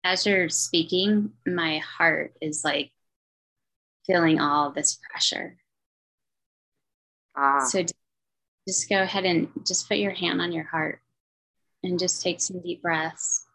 [0.02, 2.90] As you're speaking, my heart is like
[4.06, 5.58] feeling all this pressure.
[7.36, 7.66] Ah.
[7.66, 7.84] So
[8.66, 11.02] just go ahead and just put your hand on your heart
[11.82, 13.46] and just take some deep breaths.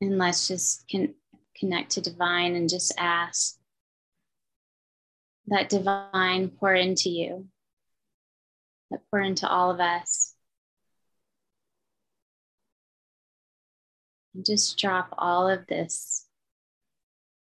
[0.00, 1.14] And let's just con-
[1.58, 3.56] connect to divine and just ask
[5.46, 7.46] that divine pour into you,
[8.90, 10.34] that pour into all of us.
[14.34, 16.26] And just drop all of this,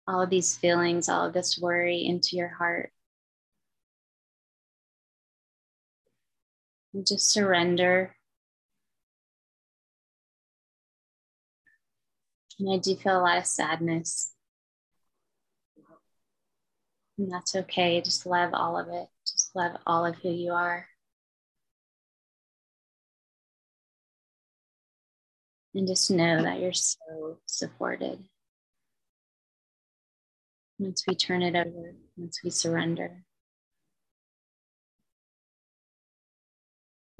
[0.07, 2.91] all of these feelings, all of this worry into your heart.
[6.93, 8.15] And just surrender.
[12.59, 14.33] And I do feel a lot of sadness.
[17.17, 18.01] And that's okay.
[18.01, 19.07] Just love all of it.
[19.25, 20.87] Just love all of who you are.
[25.73, 28.23] And just know that you're so supported.
[30.77, 33.23] Once we turn it over, once we surrender.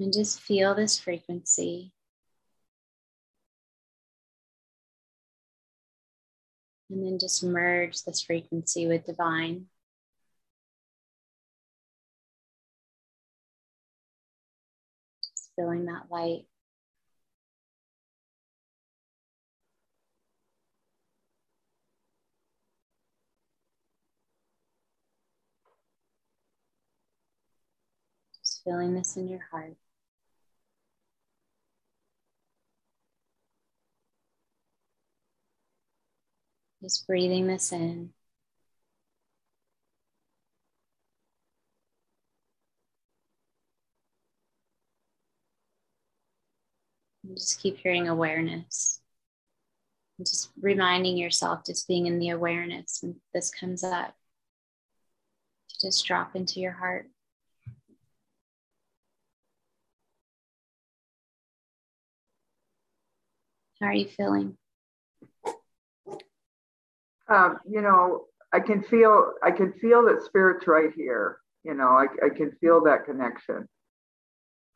[0.02, 1.92] And just feel this frequency.
[6.90, 9.66] And then just merge this frequency with divine.
[15.22, 16.46] Just feeling that light.
[28.40, 29.76] Just feeling this in your heart.
[36.82, 38.12] Just breathing this in.
[47.24, 49.00] And just keep hearing awareness.
[50.18, 54.14] And just reminding yourself, just being in the awareness when this comes up,
[55.68, 57.08] to just drop into your heart.
[63.80, 64.56] How are you feeling?
[67.32, 71.38] Um, you know, I can feel I can feel that spirit's right here.
[71.64, 73.68] You know, I, I can feel that connection.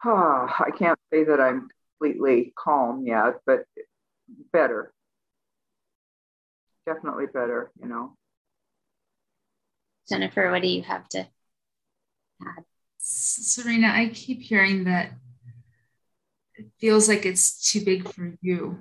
[0.05, 3.65] Oh, I can't say that I'm completely calm yet, but
[4.53, 4.93] better.
[6.87, 8.17] Definitely better, you know.
[10.09, 11.27] Jennifer, what do you have to
[12.41, 12.65] add?
[12.99, 15.13] Serena, I keep hearing that
[16.55, 18.79] it feels like it's too big for you.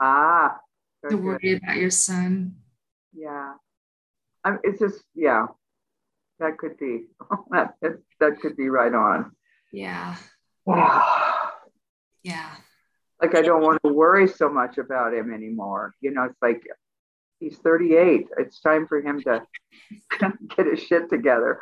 [0.00, 0.58] Ah,
[1.10, 2.56] to worry about your son.
[3.12, 3.54] Yeah.
[4.44, 5.46] I'm, it's just, yeah,
[6.38, 7.04] that could be,
[7.50, 7.74] that,
[8.20, 9.32] that could be right on.
[9.72, 10.16] Yeah.
[10.66, 12.50] yeah.
[13.20, 15.94] Like, I don't want to worry so much about him anymore.
[16.00, 16.62] You know, it's like
[17.40, 18.26] he's 38.
[18.38, 19.42] It's time for him to
[20.56, 21.60] get his shit together.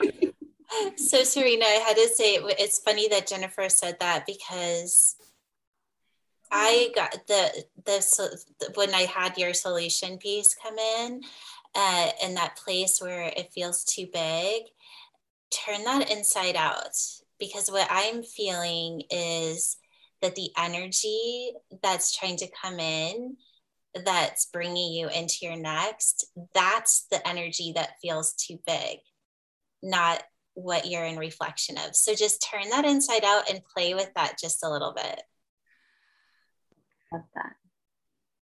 [0.96, 5.16] so, Serena, I had to say it's funny that Jennifer said that because
[6.52, 8.20] I got the this
[8.74, 11.22] when I had your solution piece come in,
[11.74, 14.64] uh, in that place where it feels too big,
[15.50, 16.96] turn that inside out.
[17.38, 19.78] Because what I'm feeling is
[20.20, 23.36] that the energy that's trying to come in
[24.04, 26.24] that's bringing you into your next
[26.54, 28.98] that's the energy that feels too big
[29.82, 30.22] not
[30.54, 31.96] what you're in reflection of.
[31.96, 35.22] So just turn that inside out and play with that just a little bit
[37.12, 37.52] love that.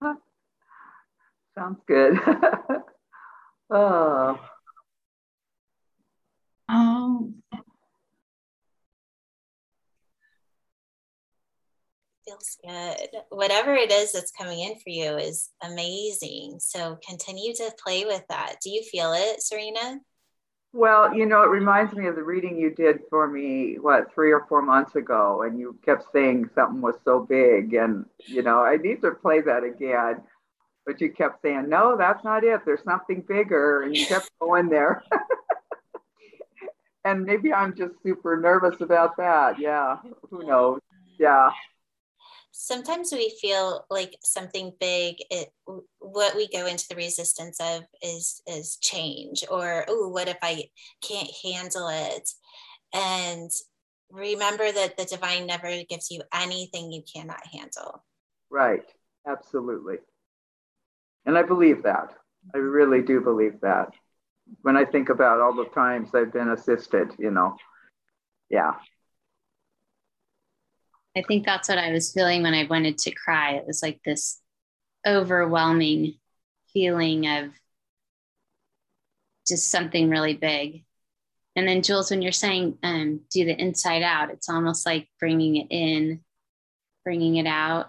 [1.58, 2.20] Sounds good.
[3.70, 4.40] oh.
[6.70, 7.36] Um,
[12.28, 13.22] feels good.
[13.30, 16.58] Whatever it is that's coming in for you is amazing.
[16.60, 18.56] So continue to play with that.
[18.64, 20.00] Do you feel it, Serena?
[20.74, 24.32] Well, you know, it reminds me of the reading you did for me, what, three
[24.32, 27.74] or four months ago, and you kept saying something was so big.
[27.74, 30.22] And, you know, I need to play that again.
[30.86, 32.62] But you kept saying, no, that's not it.
[32.66, 33.82] There's something bigger.
[33.82, 35.04] And you kept going there.
[37.06, 39.60] and maybe I'm just super nervous about that.
[39.60, 39.98] Yeah.
[40.30, 40.82] Who knows?
[41.18, 41.50] Yeah
[42.60, 45.54] sometimes we feel like something big it
[46.00, 50.64] what we go into the resistance of is is change or oh what if i
[51.02, 52.28] can't handle it?
[52.94, 53.52] And
[54.10, 58.04] remember that the divine never gives you anything you cannot handle.
[58.50, 58.86] Right.
[59.28, 59.98] Absolutely.
[61.26, 62.10] And i believe that.
[62.56, 63.90] I really do believe that.
[64.64, 67.56] When i think about all the times i've been assisted you know.
[68.50, 68.74] Yeah
[71.18, 73.54] I think that's what I was feeling when I wanted to cry.
[73.54, 74.40] It was like this
[75.06, 76.16] overwhelming
[76.74, 77.50] feeling of
[79.48, 80.84] just something really big.
[81.56, 85.56] And then, Jules, when you're saying um, do the inside out, it's almost like bringing
[85.56, 86.22] it in,
[87.04, 87.88] bringing it out.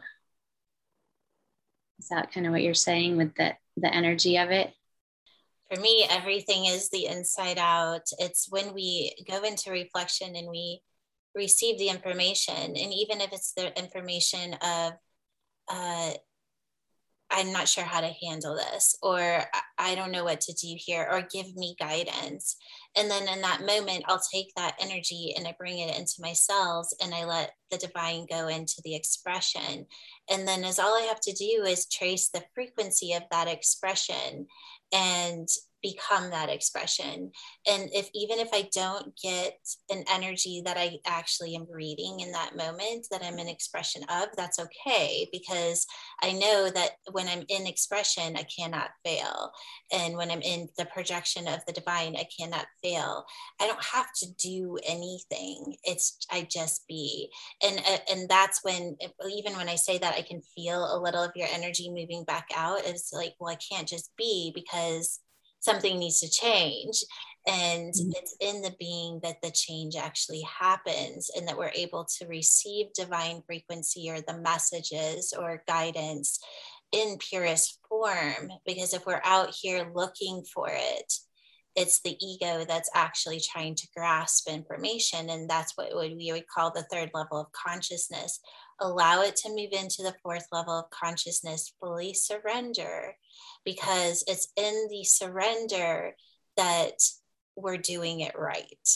[1.98, 4.72] Is that kind of what you're saying with the, the energy of it?
[5.70, 8.06] For me, everything is the inside out.
[8.18, 10.80] It's when we go into reflection and we
[11.34, 14.92] receive the information and even if it's the information of
[15.68, 16.10] uh,
[17.30, 19.44] i'm not sure how to handle this or
[19.78, 22.56] i don't know what to do here or give me guidance.
[22.96, 26.32] And then in that moment i'll take that energy and i bring it into my
[26.32, 29.86] cells and i let the divine go into the expression.
[30.30, 34.46] And then as all i have to do is trace the frequency of that expression
[34.92, 35.48] and
[35.82, 37.30] become that expression.
[37.66, 39.58] And if even if i don't get
[39.90, 44.28] an energy that i actually am reading in that moment that i'm an expression of
[44.36, 45.86] that's okay because
[46.22, 49.52] i know that when i'm in expression i cannot fail.
[49.92, 53.24] And when i'm in the projection of the divine i cannot fail.
[53.60, 55.76] I don't have to do anything.
[55.84, 57.30] It's i just be.
[57.62, 58.96] And uh, and that's when
[59.30, 62.48] even when i say that i can feel a little of your energy moving back
[62.54, 65.20] out it's like well i can't just be because
[65.60, 67.04] something needs to change
[67.46, 68.10] and mm-hmm.
[68.16, 72.92] it's in the being that the change actually happens and that we're able to receive
[72.92, 76.38] divine frequency or the messages or guidance
[76.92, 81.12] in purest form because if we're out here looking for it
[81.76, 86.72] it's the ego that's actually trying to grasp information and that's what we would call
[86.72, 88.40] the third level of consciousness
[88.80, 93.14] allow it to move into the fourth level of consciousness fully surrender
[93.64, 96.14] because it's in the surrender
[96.56, 96.94] that
[97.56, 98.88] we're doing it right.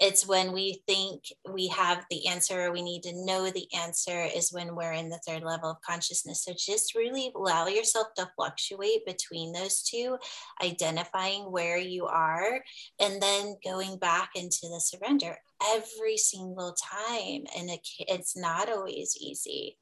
[0.00, 4.52] It's when we think we have the answer we need to know the answer is
[4.52, 6.44] when we're in the third level of consciousness.
[6.44, 10.16] So just really allow yourself to fluctuate between those two,
[10.62, 12.60] identifying where you are,
[13.00, 15.36] and then going back into the surrender
[15.74, 17.44] every single time.
[17.56, 19.78] And it, it's not always easy,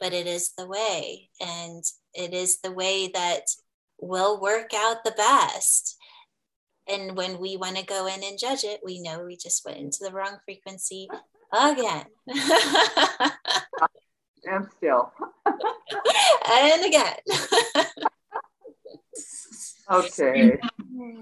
[0.00, 1.28] but it is the way.
[1.40, 1.84] And
[2.14, 3.42] it is the way that
[3.98, 5.98] will work out the best.
[6.88, 9.78] And when we want to go in and judge it, we know we just went
[9.78, 11.08] into the wrong frequency
[11.52, 12.06] again.
[14.44, 15.12] and still.
[16.50, 17.14] and again.
[19.90, 20.58] okay.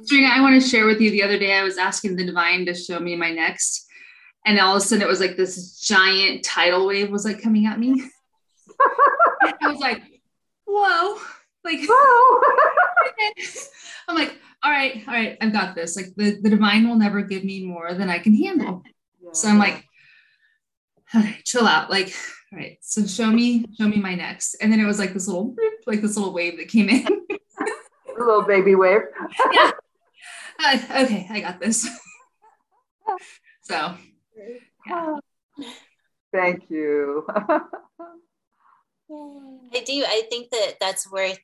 [0.02, 2.64] Serena, I want to share with you the other day I was asking the divine
[2.66, 3.86] to show me my next.
[4.46, 7.66] And all of a sudden it was like this giant tidal wave was like coming
[7.66, 8.02] at me.
[9.62, 10.02] I was like,
[10.66, 11.18] whoa,
[11.64, 12.40] like, whoa.
[14.08, 15.96] I'm like, all right, all right, I've got this.
[15.96, 18.82] Like the, the divine will never give me more than I can handle.
[19.22, 19.30] Yeah.
[19.32, 19.84] So I'm like,
[21.14, 21.90] okay, chill out.
[21.90, 22.14] Like,
[22.52, 24.56] all right, so show me, show me my next.
[24.60, 25.54] And then it was like this little,
[25.86, 27.06] like this little wave that came in.
[28.20, 29.02] a little baby wave.
[29.52, 29.70] yeah.
[30.62, 31.88] Uh, okay, I got this.
[33.62, 33.94] so,
[34.86, 35.16] yeah.
[36.32, 37.24] Thank you.
[39.12, 40.04] I do.
[40.06, 41.38] I think that that's worth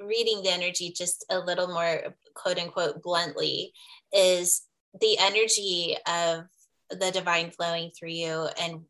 [0.00, 3.72] reading the energy just a little more, quote unquote, bluntly,
[4.12, 4.62] is
[5.00, 6.44] the energy of
[6.90, 8.82] the divine flowing through you and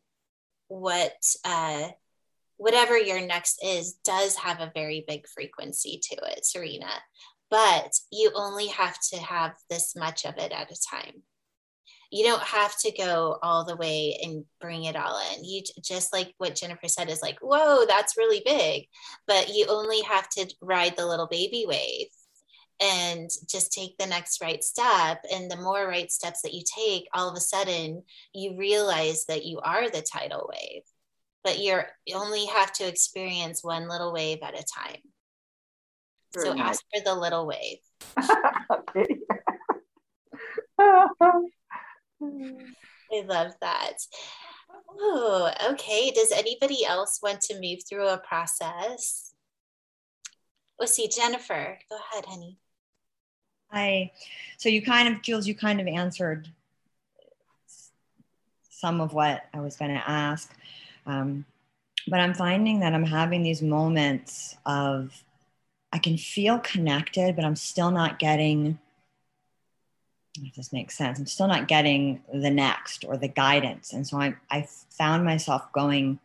[0.68, 1.88] what uh,
[2.56, 6.90] whatever your next is does have a very big frequency to it, Serena.
[7.50, 11.22] But you only have to have this much of it at a time
[12.10, 15.44] you don't have to go all the way and bring it all in.
[15.44, 18.84] You just like what Jennifer said is like, whoa, that's really big.
[19.26, 22.06] But you only have to ride the little baby wave
[22.80, 25.24] and just take the next right step.
[25.32, 28.02] And the more right steps that you take, all of a sudden
[28.34, 30.82] you realize that you are the tidal wave.
[31.44, 35.00] but you're you only have to experience one little wave at a time.
[36.34, 36.70] Very so nice.
[36.70, 37.78] ask for the little wave.
[43.12, 43.94] I love that.
[44.98, 46.10] Oh, okay.
[46.10, 49.32] Does anybody else want to move through a process?
[50.78, 51.78] Let's see, Jennifer.
[51.88, 52.58] Go ahead, honey.
[53.70, 54.12] Hi.
[54.58, 56.48] So you kind of, Jules, you kind of answered
[58.70, 60.54] some of what I was going to ask.
[61.06, 61.44] Um,
[62.08, 65.24] but I'm finding that I'm having these moments of
[65.92, 68.78] I can feel connected, but I'm still not getting
[70.44, 73.92] if this makes sense, I'm still not getting the next or the guidance.
[73.92, 76.18] And so I, I found myself going,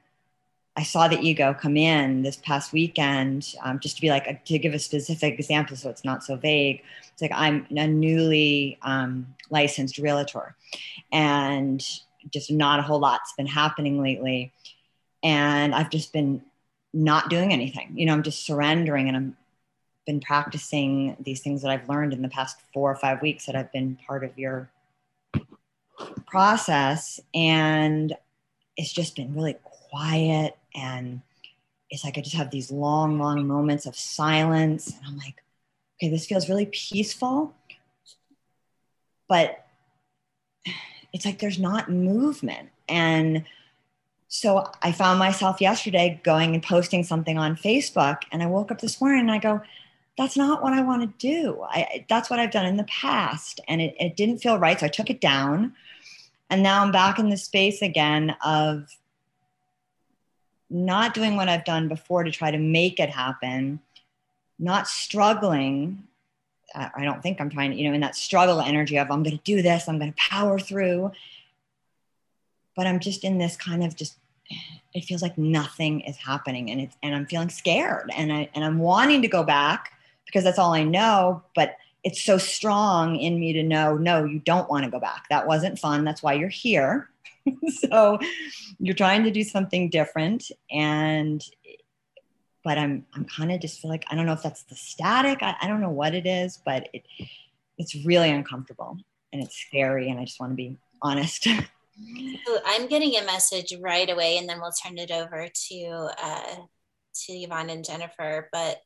[0.75, 4.59] I saw the ego come in this past weekend, um, just to be like, to
[4.59, 6.81] give a specific example so it's not so vague.
[7.11, 10.55] It's like I'm a newly um, licensed realtor
[11.11, 11.85] and
[12.29, 14.53] just not a whole lot's been happening lately.
[15.23, 16.41] And I've just been
[16.93, 17.91] not doing anything.
[17.95, 19.37] You know, I'm just surrendering and I'm
[20.05, 23.55] been practicing these things that I've learned in the past four or five weeks that
[23.55, 24.69] I've been part of your
[26.25, 27.19] process.
[27.33, 28.15] And
[28.77, 30.57] it's just been really quiet.
[30.73, 31.21] And
[31.89, 34.87] it's like I just have these long, long moments of silence.
[34.87, 35.43] And I'm like,
[35.97, 37.53] okay, this feels really peaceful.
[39.27, 39.65] But
[41.13, 42.69] it's like there's not movement.
[42.89, 43.45] And
[44.27, 48.19] so I found myself yesterday going and posting something on Facebook.
[48.31, 49.61] And I woke up this morning and I go,
[50.17, 51.61] that's not what I want to do.
[51.63, 53.59] I, that's what I've done in the past.
[53.67, 54.79] And it, it didn't feel right.
[54.79, 55.73] So I took it down.
[56.49, 58.89] And now I'm back in the space again of
[60.69, 63.79] not doing what I've done before to try to make it happen,
[64.59, 66.03] not struggling.
[66.75, 69.43] I don't think I'm trying you know, in that struggle energy of I'm going to
[69.43, 71.11] do this, I'm going to power through.
[72.75, 74.17] But I'm just in this kind of just
[74.93, 78.63] it feels like nothing is happening and it's and I'm feeling scared and I and
[78.63, 79.93] I'm wanting to go back
[80.31, 81.43] because that's all I know.
[81.53, 85.25] But it's so strong in me to know, no, you don't want to go back.
[85.29, 86.05] That wasn't fun.
[86.05, 87.09] That's why you're here.
[87.79, 88.17] so
[88.79, 90.49] you're trying to do something different.
[90.71, 91.43] And
[92.63, 95.39] but I'm I'm kind of just feel like I don't know if that's the static.
[95.41, 97.03] I, I don't know what it is, but it
[97.77, 98.97] it's really uncomfortable
[99.33, 100.09] and it's scary.
[100.09, 101.47] And I just want to be honest.
[102.65, 106.55] I'm getting a message right away, and then we'll turn it over to uh,
[107.25, 108.49] to Yvonne and Jennifer.
[108.51, 108.81] But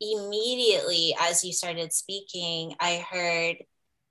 [0.00, 3.56] immediately as you started speaking, I heard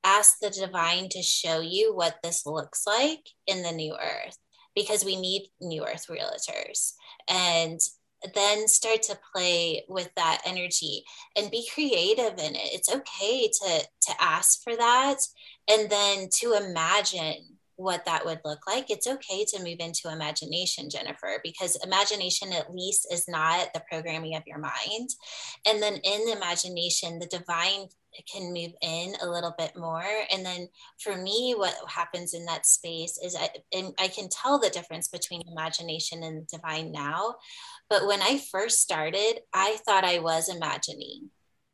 [0.04, 4.38] ask the divine to show you what this looks like in the new earth
[4.76, 6.94] because we need new earth realtors
[7.28, 7.80] and
[8.34, 11.04] then start to play with that energy
[11.36, 12.74] and be creative in it.
[12.74, 15.18] It's okay to to ask for that
[15.70, 20.90] and then to imagine what that would look like, it's okay to move into imagination,
[20.90, 25.10] Jennifer, because imagination at least is not the programming of your mind.
[25.66, 27.88] And then in the imagination, the divine
[28.30, 30.04] can move in a little bit more.
[30.30, 30.68] And then
[31.02, 33.50] for me, what happens in that space is I,
[33.98, 37.36] I can tell the difference between imagination and divine now.
[37.90, 41.30] But when I first started, I thought I was imagining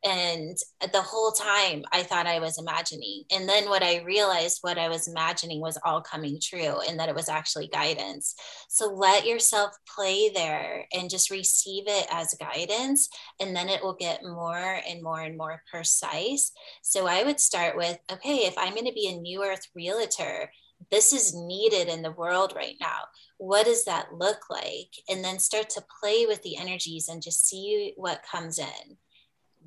[0.06, 0.56] and
[0.92, 4.88] the whole time i thought i was imagining and then what i realized what i
[4.88, 8.34] was imagining was all coming true and that it was actually guidance
[8.68, 13.08] so let yourself play there and just receive it as guidance
[13.40, 16.52] and then it will get more and more and more precise
[16.82, 20.48] so i would start with okay if i'm going to be a new earth realtor
[20.90, 23.04] this is needed in the world right now.
[23.38, 24.90] What does that look like?
[25.08, 28.98] And then start to play with the energies and just see what comes in.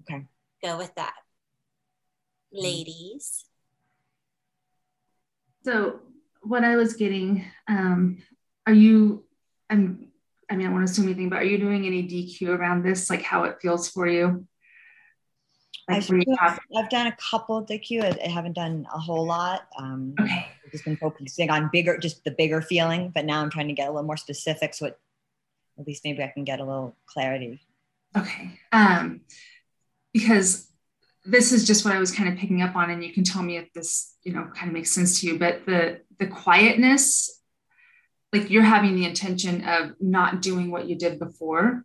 [0.01, 0.25] Okay.
[0.63, 1.13] Go with that.
[2.53, 2.63] Mm-hmm.
[2.63, 3.45] Ladies.
[5.63, 5.99] So,
[6.41, 8.19] what I was getting, um,
[8.65, 9.25] are you,
[9.69, 10.07] I'm,
[10.49, 13.09] I mean, I want to assume anything, but are you doing any DQ around this,
[13.09, 14.47] like how it feels for you?
[15.89, 16.03] Like
[16.39, 18.23] I've, I've, done a couple DQ.
[18.23, 19.67] I haven't done a whole lot.
[19.77, 20.47] Um, okay.
[20.63, 23.09] I've just been focusing on bigger, just the bigger feeling.
[23.09, 24.99] But now I'm trying to get a little more specific, so it,
[25.79, 27.59] at least maybe I can get a little clarity.
[28.15, 28.59] Okay.
[28.71, 29.21] Um,
[30.13, 30.67] because
[31.25, 33.43] this is just what I was kind of picking up on, and you can tell
[33.43, 35.39] me if this, you know, kind of makes sense to you.
[35.39, 37.41] But the the quietness,
[38.33, 41.83] like you're having the intention of not doing what you did before,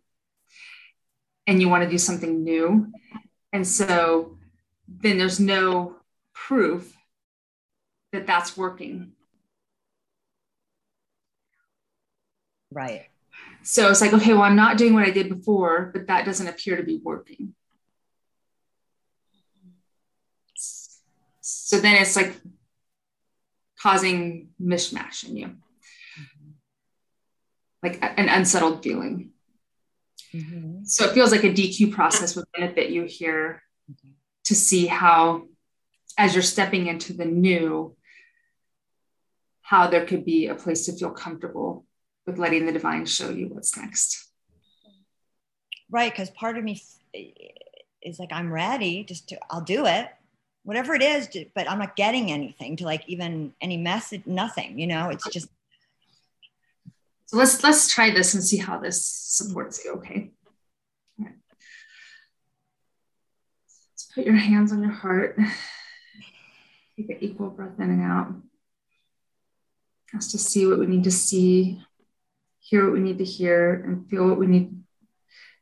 [1.47, 2.91] and you want to do something new,
[3.53, 4.37] and so
[4.87, 5.95] then there's no
[6.33, 6.95] proof
[8.11, 9.11] that that's working.
[12.71, 13.07] Right.
[13.63, 16.47] So it's like, okay, well, I'm not doing what I did before, but that doesn't
[16.47, 17.55] appear to be working.
[21.65, 22.39] So then it's like
[23.81, 25.55] causing mishmash in you.
[27.81, 29.31] like an unsettled feeling.
[30.31, 30.83] Mm-hmm.
[30.83, 34.13] So it feels like a DQ process would benefit you here okay.
[34.43, 35.47] to see how,
[36.19, 37.95] as you're stepping into the new,
[39.63, 41.83] how there could be a place to feel comfortable
[42.27, 44.29] with letting the divine show you what's next.
[45.89, 46.79] Right, because part of me
[48.03, 50.09] is like, I'm ready, just to, I'll do it,
[50.65, 54.87] whatever it is, but I'm not getting anything to like even any message, nothing, you
[54.87, 55.47] know, it's just
[57.27, 59.93] so let's let's try this and see how this supports you.
[59.93, 60.31] Okay.
[61.17, 61.33] Right.
[63.93, 65.37] Let's put your hands on your heart.
[66.95, 68.33] Take an equal breath in and out.
[70.11, 71.81] Just to see what we need to see,
[72.59, 74.84] hear what we need to hear, and feel what we need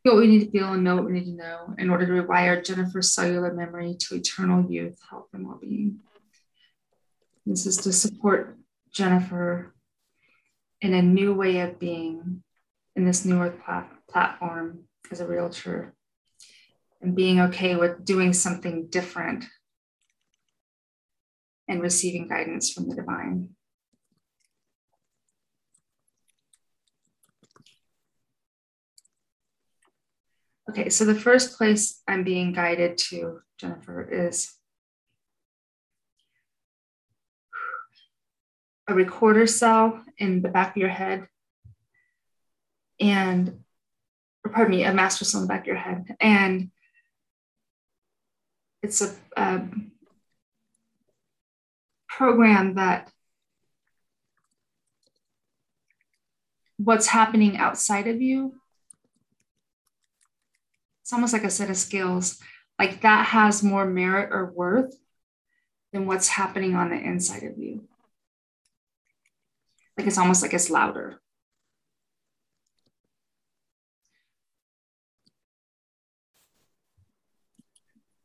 [0.03, 2.11] what we need to feel and know what we need to know in order to
[2.11, 5.99] rewire Jennifer's cellular memory to eternal youth, health, and well-being.
[7.45, 8.57] This is to support
[8.91, 9.73] Jennifer
[10.81, 12.43] in a new way of being
[12.95, 15.93] in this newer plat- platform as a realtor
[17.01, 19.45] and being okay with doing something different
[21.67, 23.49] and receiving guidance from the divine.
[30.73, 34.55] Okay, so the first place I'm being guided to, Jennifer, is
[38.87, 41.27] a recorder cell in the back of your head
[42.99, 43.59] and
[44.43, 46.15] or pardon me a master cell in the back of your head.
[46.19, 46.71] And
[48.81, 49.67] it's a, a
[52.09, 53.11] program that
[56.77, 58.55] what's happening outside of you
[61.03, 62.39] it's almost like a set of skills
[62.79, 64.95] like that has more merit or worth
[65.91, 67.87] than what's happening on the inside of you
[69.97, 71.19] like it's almost like it's louder.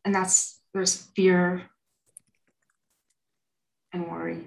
[0.05, 1.69] And that's, there's fear
[3.93, 4.47] and worry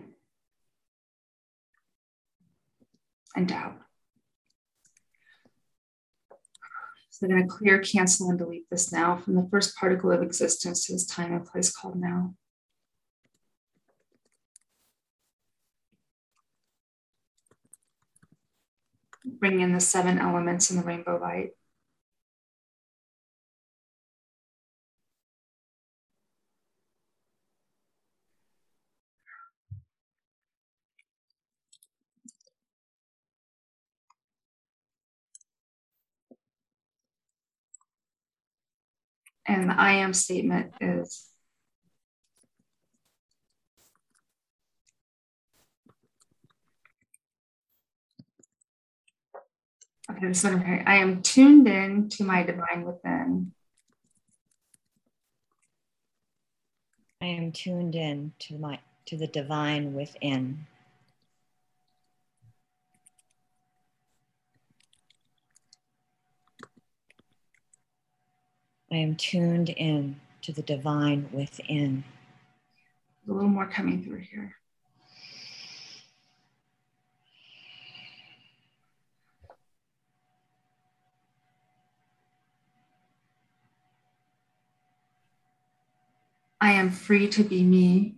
[3.36, 3.78] and doubt.
[7.22, 10.86] They're going to clear, cancel, and delete this now from the first particle of existence
[10.86, 12.34] to this time and place called now.
[19.24, 21.52] bring in the seven elements in the rainbow light.
[39.52, 41.28] And the I am statement is
[50.10, 50.62] Okay, this one.
[50.62, 50.84] Okay.
[50.86, 53.52] I am tuned in to my divine within.
[57.22, 60.66] I am tuned in to my to the divine within.
[68.92, 72.04] I am tuned in to the divine within.
[73.26, 74.56] a little more coming through here.
[86.60, 88.16] I am free to be me.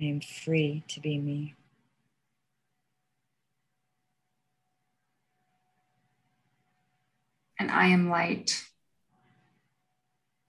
[0.00, 1.54] I am free to be me.
[7.58, 8.64] And I am light.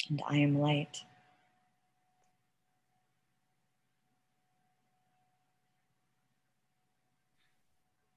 [0.10, 0.98] And I am light.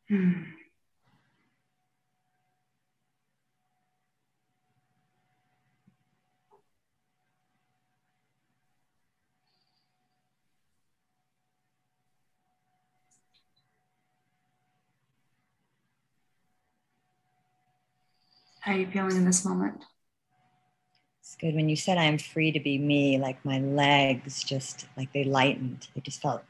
[0.09, 0.57] Hmm.
[18.69, 19.83] How are you feeling in this moment?
[21.23, 21.55] It's good.
[21.55, 25.89] When you said I'm free to be me, like my legs just like they lightened.
[25.95, 26.43] They just felt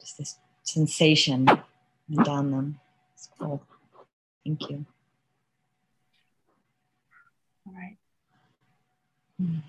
[0.00, 1.44] just this sensation
[2.24, 2.80] down them.
[3.12, 3.62] It's cool.
[4.46, 4.86] Thank you.
[7.66, 7.98] All right.
[9.42, 9.60] Mm.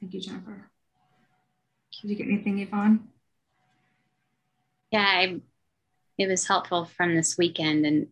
[0.00, 0.68] Thank you, Jennifer.
[2.02, 3.06] Did you get anything, Yvonne?
[4.90, 5.40] Yeah, I,
[6.18, 8.08] it was helpful from this weekend and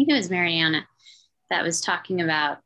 [0.00, 0.86] think it was Mariana
[1.50, 2.58] that was talking about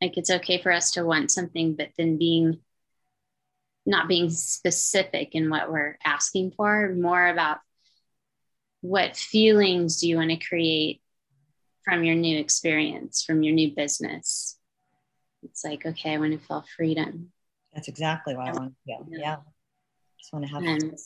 [0.00, 2.60] like it's okay for us to want something, but then being
[3.84, 7.58] not being specific in what we're asking for, more about
[8.80, 11.02] what feelings do you want to create
[11.84, 14.56] from your new experience, from your new business.
[15.42, 17.32] It's like, okay, I want to feel freedom.
[17.74, 19.06] That's exactly what I want to feel.
[19.10, 19.18] Yeah.
[19.18, 19.36] yeah.
[20.18, 20.98] Just want to have and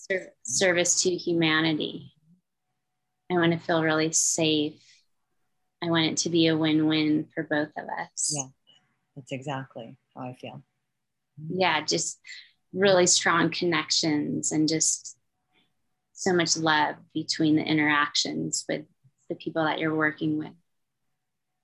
[0.45, 2.14] service to humanity.
[3.35, 4.80] I want to feel really safe.
[5.82, 8.32] I want it to be a win win for both of us.
[8.35, 8.47] Yeah,
[9.16, 10.62] that's exactly how I feel.
[11.49, 12.20] Yeah, just
[12.72, 15.16] really strong connections and just
[16.12, 18.85] so much love between the interactions with
[19.28, 20.53] the people that you're working with.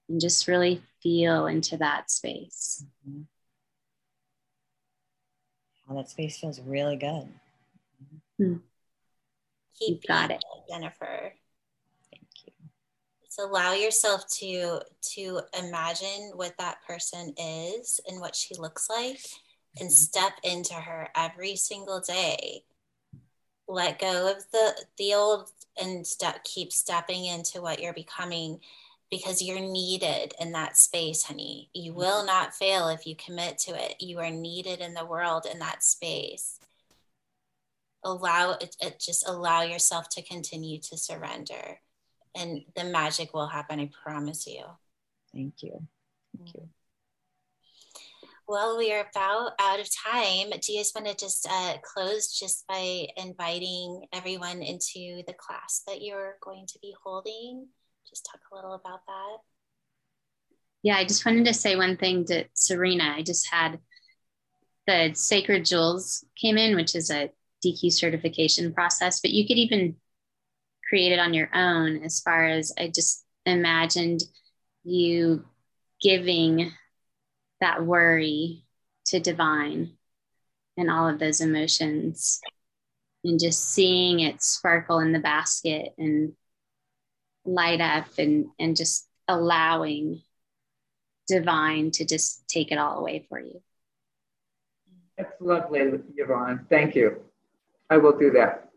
[0.09, 2.85] And just really feel into that space.
[3.09, 3.23] Mm-hmm.
[5.87, 7.29] Well, that space feels really good.
[8.39, 8.57] Hmm.
[9.79, 11.33] Keep got it, Jennifer.
[13.41, 13.61] Thank you.
[13.61, 14.81] So allow yourself to
[15.15, 19.21] to imagine what that person is and what she looks like,
[19.79, 19.95] and mm-hmm.
[19.95, 22.65] step into her every single day.
[23.69, 28.61] Let go of the the old and step, keep stepping into what you're becoming
[29.11, 31.71] because you're needed in that space, honey.
[31.75, 32.01] You mm-hmm.
[32.01, 34.03] will not fail if you commit to it.
[34.03, 36.61] You are needed in the world in that space.
[38.05, 41.81] Allow it, it just allow yourself to continue to surrender
[42.35, 44.65] and the magic will happen, I promise you.
[45.33, 45.87] Thank you.
[46.37, 46.69] Thank you.
[48.47, 50.51] Well, we are about out of time.
[50.51, 55.83] Do you just want to just uh, close just by inviting everyone into the class
[55.87, 57.69] that you're going to be holding?
[58.11, 59.37] just talk a little about that?
[60.83, 63.15] Yeah, I just wanted to say one thing to Serena.
[63.17, 63.79] I just had
[64.87, 67.31] the Sacred Jewels came in, which is a
[67.65, 69.97] DQ certification process, but you could even
[70.91, 74.23] create it on your own as far as I just imagined
[74.83, 75.45] you
[76.03, 76.73] giving
[77.61, 78.65] that worry
[79.07, 79.93] to divine
[80.77, 82.41] and all of those emotions
[83.23, 86.33] and just seeing it sparkle in the basket and
[87.45, 90.23] light up and and just allowing
[91.29, 93.63] divine to just take it all away for you.
[95.17, 96.67] That's lovely, Yvonne.
[96.69, 97.21] Thank you.
[97.89, 98.70] I will do that.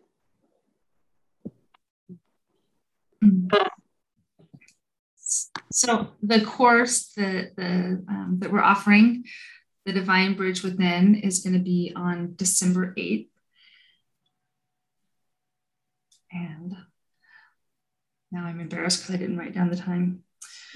[5.71, 9.25] So the course that the um, that we're offering,
[9.85, 13.31] the Divine Bridge Within, is going to be on December eighth,
[16.31, 16.75] and
[18.31, 20.23] now I'm embarrassed because I didn't write down the time.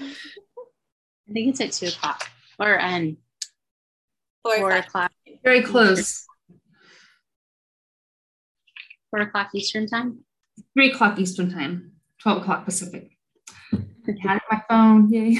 [0.00, 2.28] I think it's at two o'clock
[2.58, 3.18] or um
[4.42, 5.12] four, four o'clock.
[5.44, 6.26] Very close.
[9.10, 10.24] Four o'clock Eastern time.
[10.74, 11.92] Three o'clock Eastern time.
[12.20, 13.10] Twelve o'clock Pacific.
[14.22, 15.36] Had my phone, yay!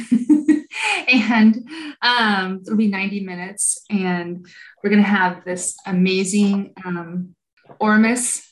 [1.08, 1.66] and
[2.02, 4.46] um, it'll be 90 minutes, and
[4.82, 7.34] we're gonna have this amazing um,
[7.80, 8.46] Ormus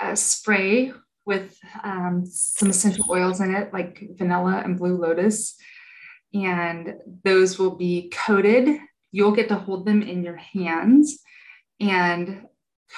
[0.00, 0.92] uh, spray
[1.24, 5.56] with um, some essential oils in it, like vanilla and blue lotus.
[6.34, 8.78] And those will be coated.
[9.12, 11.20] You'll get to hold them in your hands
[11.78, 12.46] and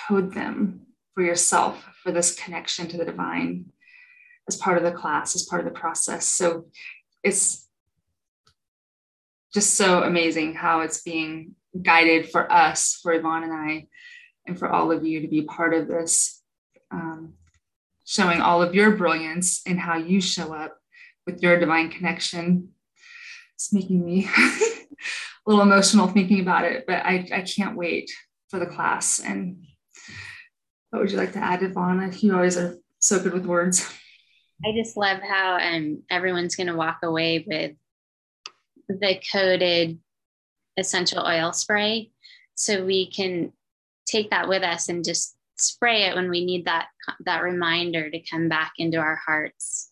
[0.09, 3.67] code them for yourself for this connection to the divine
[4.49, 6.27] as part of the class, as part of the process.
[6.27, 6.67] So
[7.23, 7.69] it's
[9.55, 13.87] just so amazing how it's being guided for us, for Yvonne and I,
[14.47, 16.43] and for all of you to be part of this
[16.91, 17.35] um,
[18.05, 20.77] showing all of your brilliance and how you show up
[21.27, 22.71] with your divine connection.
[23.55, 24.87] It's making me a
[25.47, 28.11] little emotional thinking about it, but I, I can't wait
[28.49, 29.21] for the class.
[29.21, 29.65] And
[30.91, 32.13] what would you like to add, Yvonne?
[32.19, 33.91] You always are so good with words.
[34.65, 37.73] I just love how um, everyone's going to walk away with
[38.89, 39.99] the coated
[40.77, 42.11] essential oil spray.
[42.55, 43.53] So we can
[44.07, 46.89] take that with us and just spray it when we need that
[47.25, 49.91] that reminder to come back into our hearts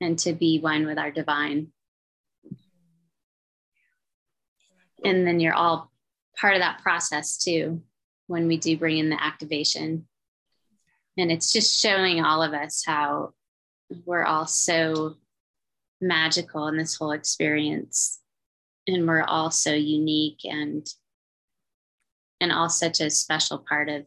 [0.00, 1.68] and to be one with our divine
[5.04, 5.90] and then you're all
[6.38, 7.82] part of that process too
[8.26, 10.06] when we do bring in the activation
[11.16, 13.32] and it's just showing all of us how
[14.04, 15.16] we're all so
[16.00, 18.20] magical in this whole experience
[18.86, 20.86] and we're all so unique and
[22.40, 24.04] and all such a special part of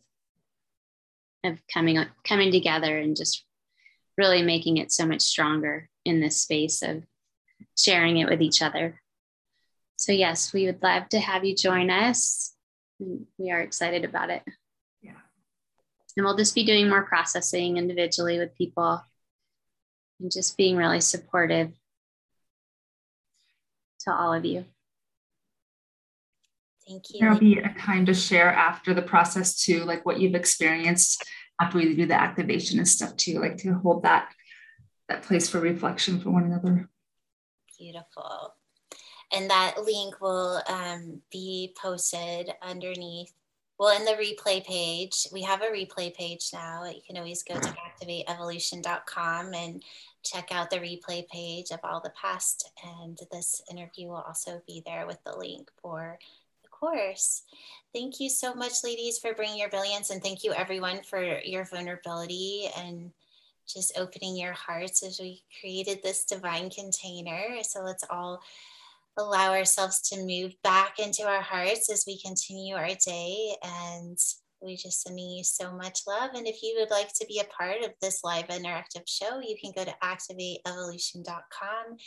[1.44, 3.46] of coming coming together and just
[4.18, 7.04] really making it so much stronger in this space of
[7.78, 9.02] sharing it with each other.
[9.98, 12.54] So yes, we would love to have you join us.
[13.38, 14.44] We are excited about it.
[15.02, 15.12] Yeah.
[16.18, 19.02] And we'll just be doing more processing individually with people
[20.20, 21.72] and just being really supportive
[24.02, 24.66] to all of you.
[26.88, 27.20] Thank you.
[27.20, 31.24] There'll be a time to share after the process too, like what you've experienced
[31.62, 34.30] after we do the activation and stuff too, like to hold that
[35.08, 36.90] that place for reflection for one another.
[37.78, 38.54] Beautiful.
[39.32, 43.32] And that link will um, be posted underneath.
[43.80, 46.86] Well, in the replay page, we have a replay page now.
[46.86, 49.84] You can always go to activateevolution.com and
[50.24, 52.72] check out the replay page of all the past.
[52.84, 56.20] And this interview will also be there with the link for
[56.64, 57.44] the course.
[57.94, 60.10] Thank you so much, ladies, for bringing your brilliance.
[60.10, 63.12] And thank you, everyone, for your vulnerability and
[63.68, 67.62] just opening your hearts as we created this divine container.
[67.64, 68.42] So let's all
[69.18, 73.56] allow ourselves to move back into our hearts as we continue our day.
[73.64, 74.18] And
[74.62, 76.32] we just sending you so much love.
[76.34, 79.55] And if you would like to be a part of this live interactive show, you
[79.62, 81.97] can go to activateevolution.com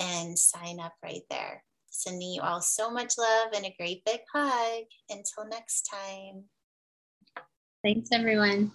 [0.00, 1.62] and sign up right there.
[1.90, 4.84] Sending you all so much love and a great big hug.
[5.08, 6.44] Until next time.
[7.82, 8.72] Thanks, everyone.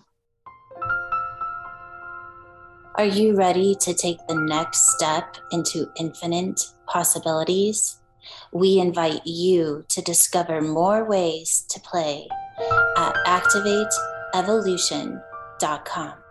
[2.95, 7.99] Are you ready to take the next step into infinite possibilities?
[8.51, 12.27] We invite you to discover more ways to play
[12.97, 16.24] at activateevolution.com.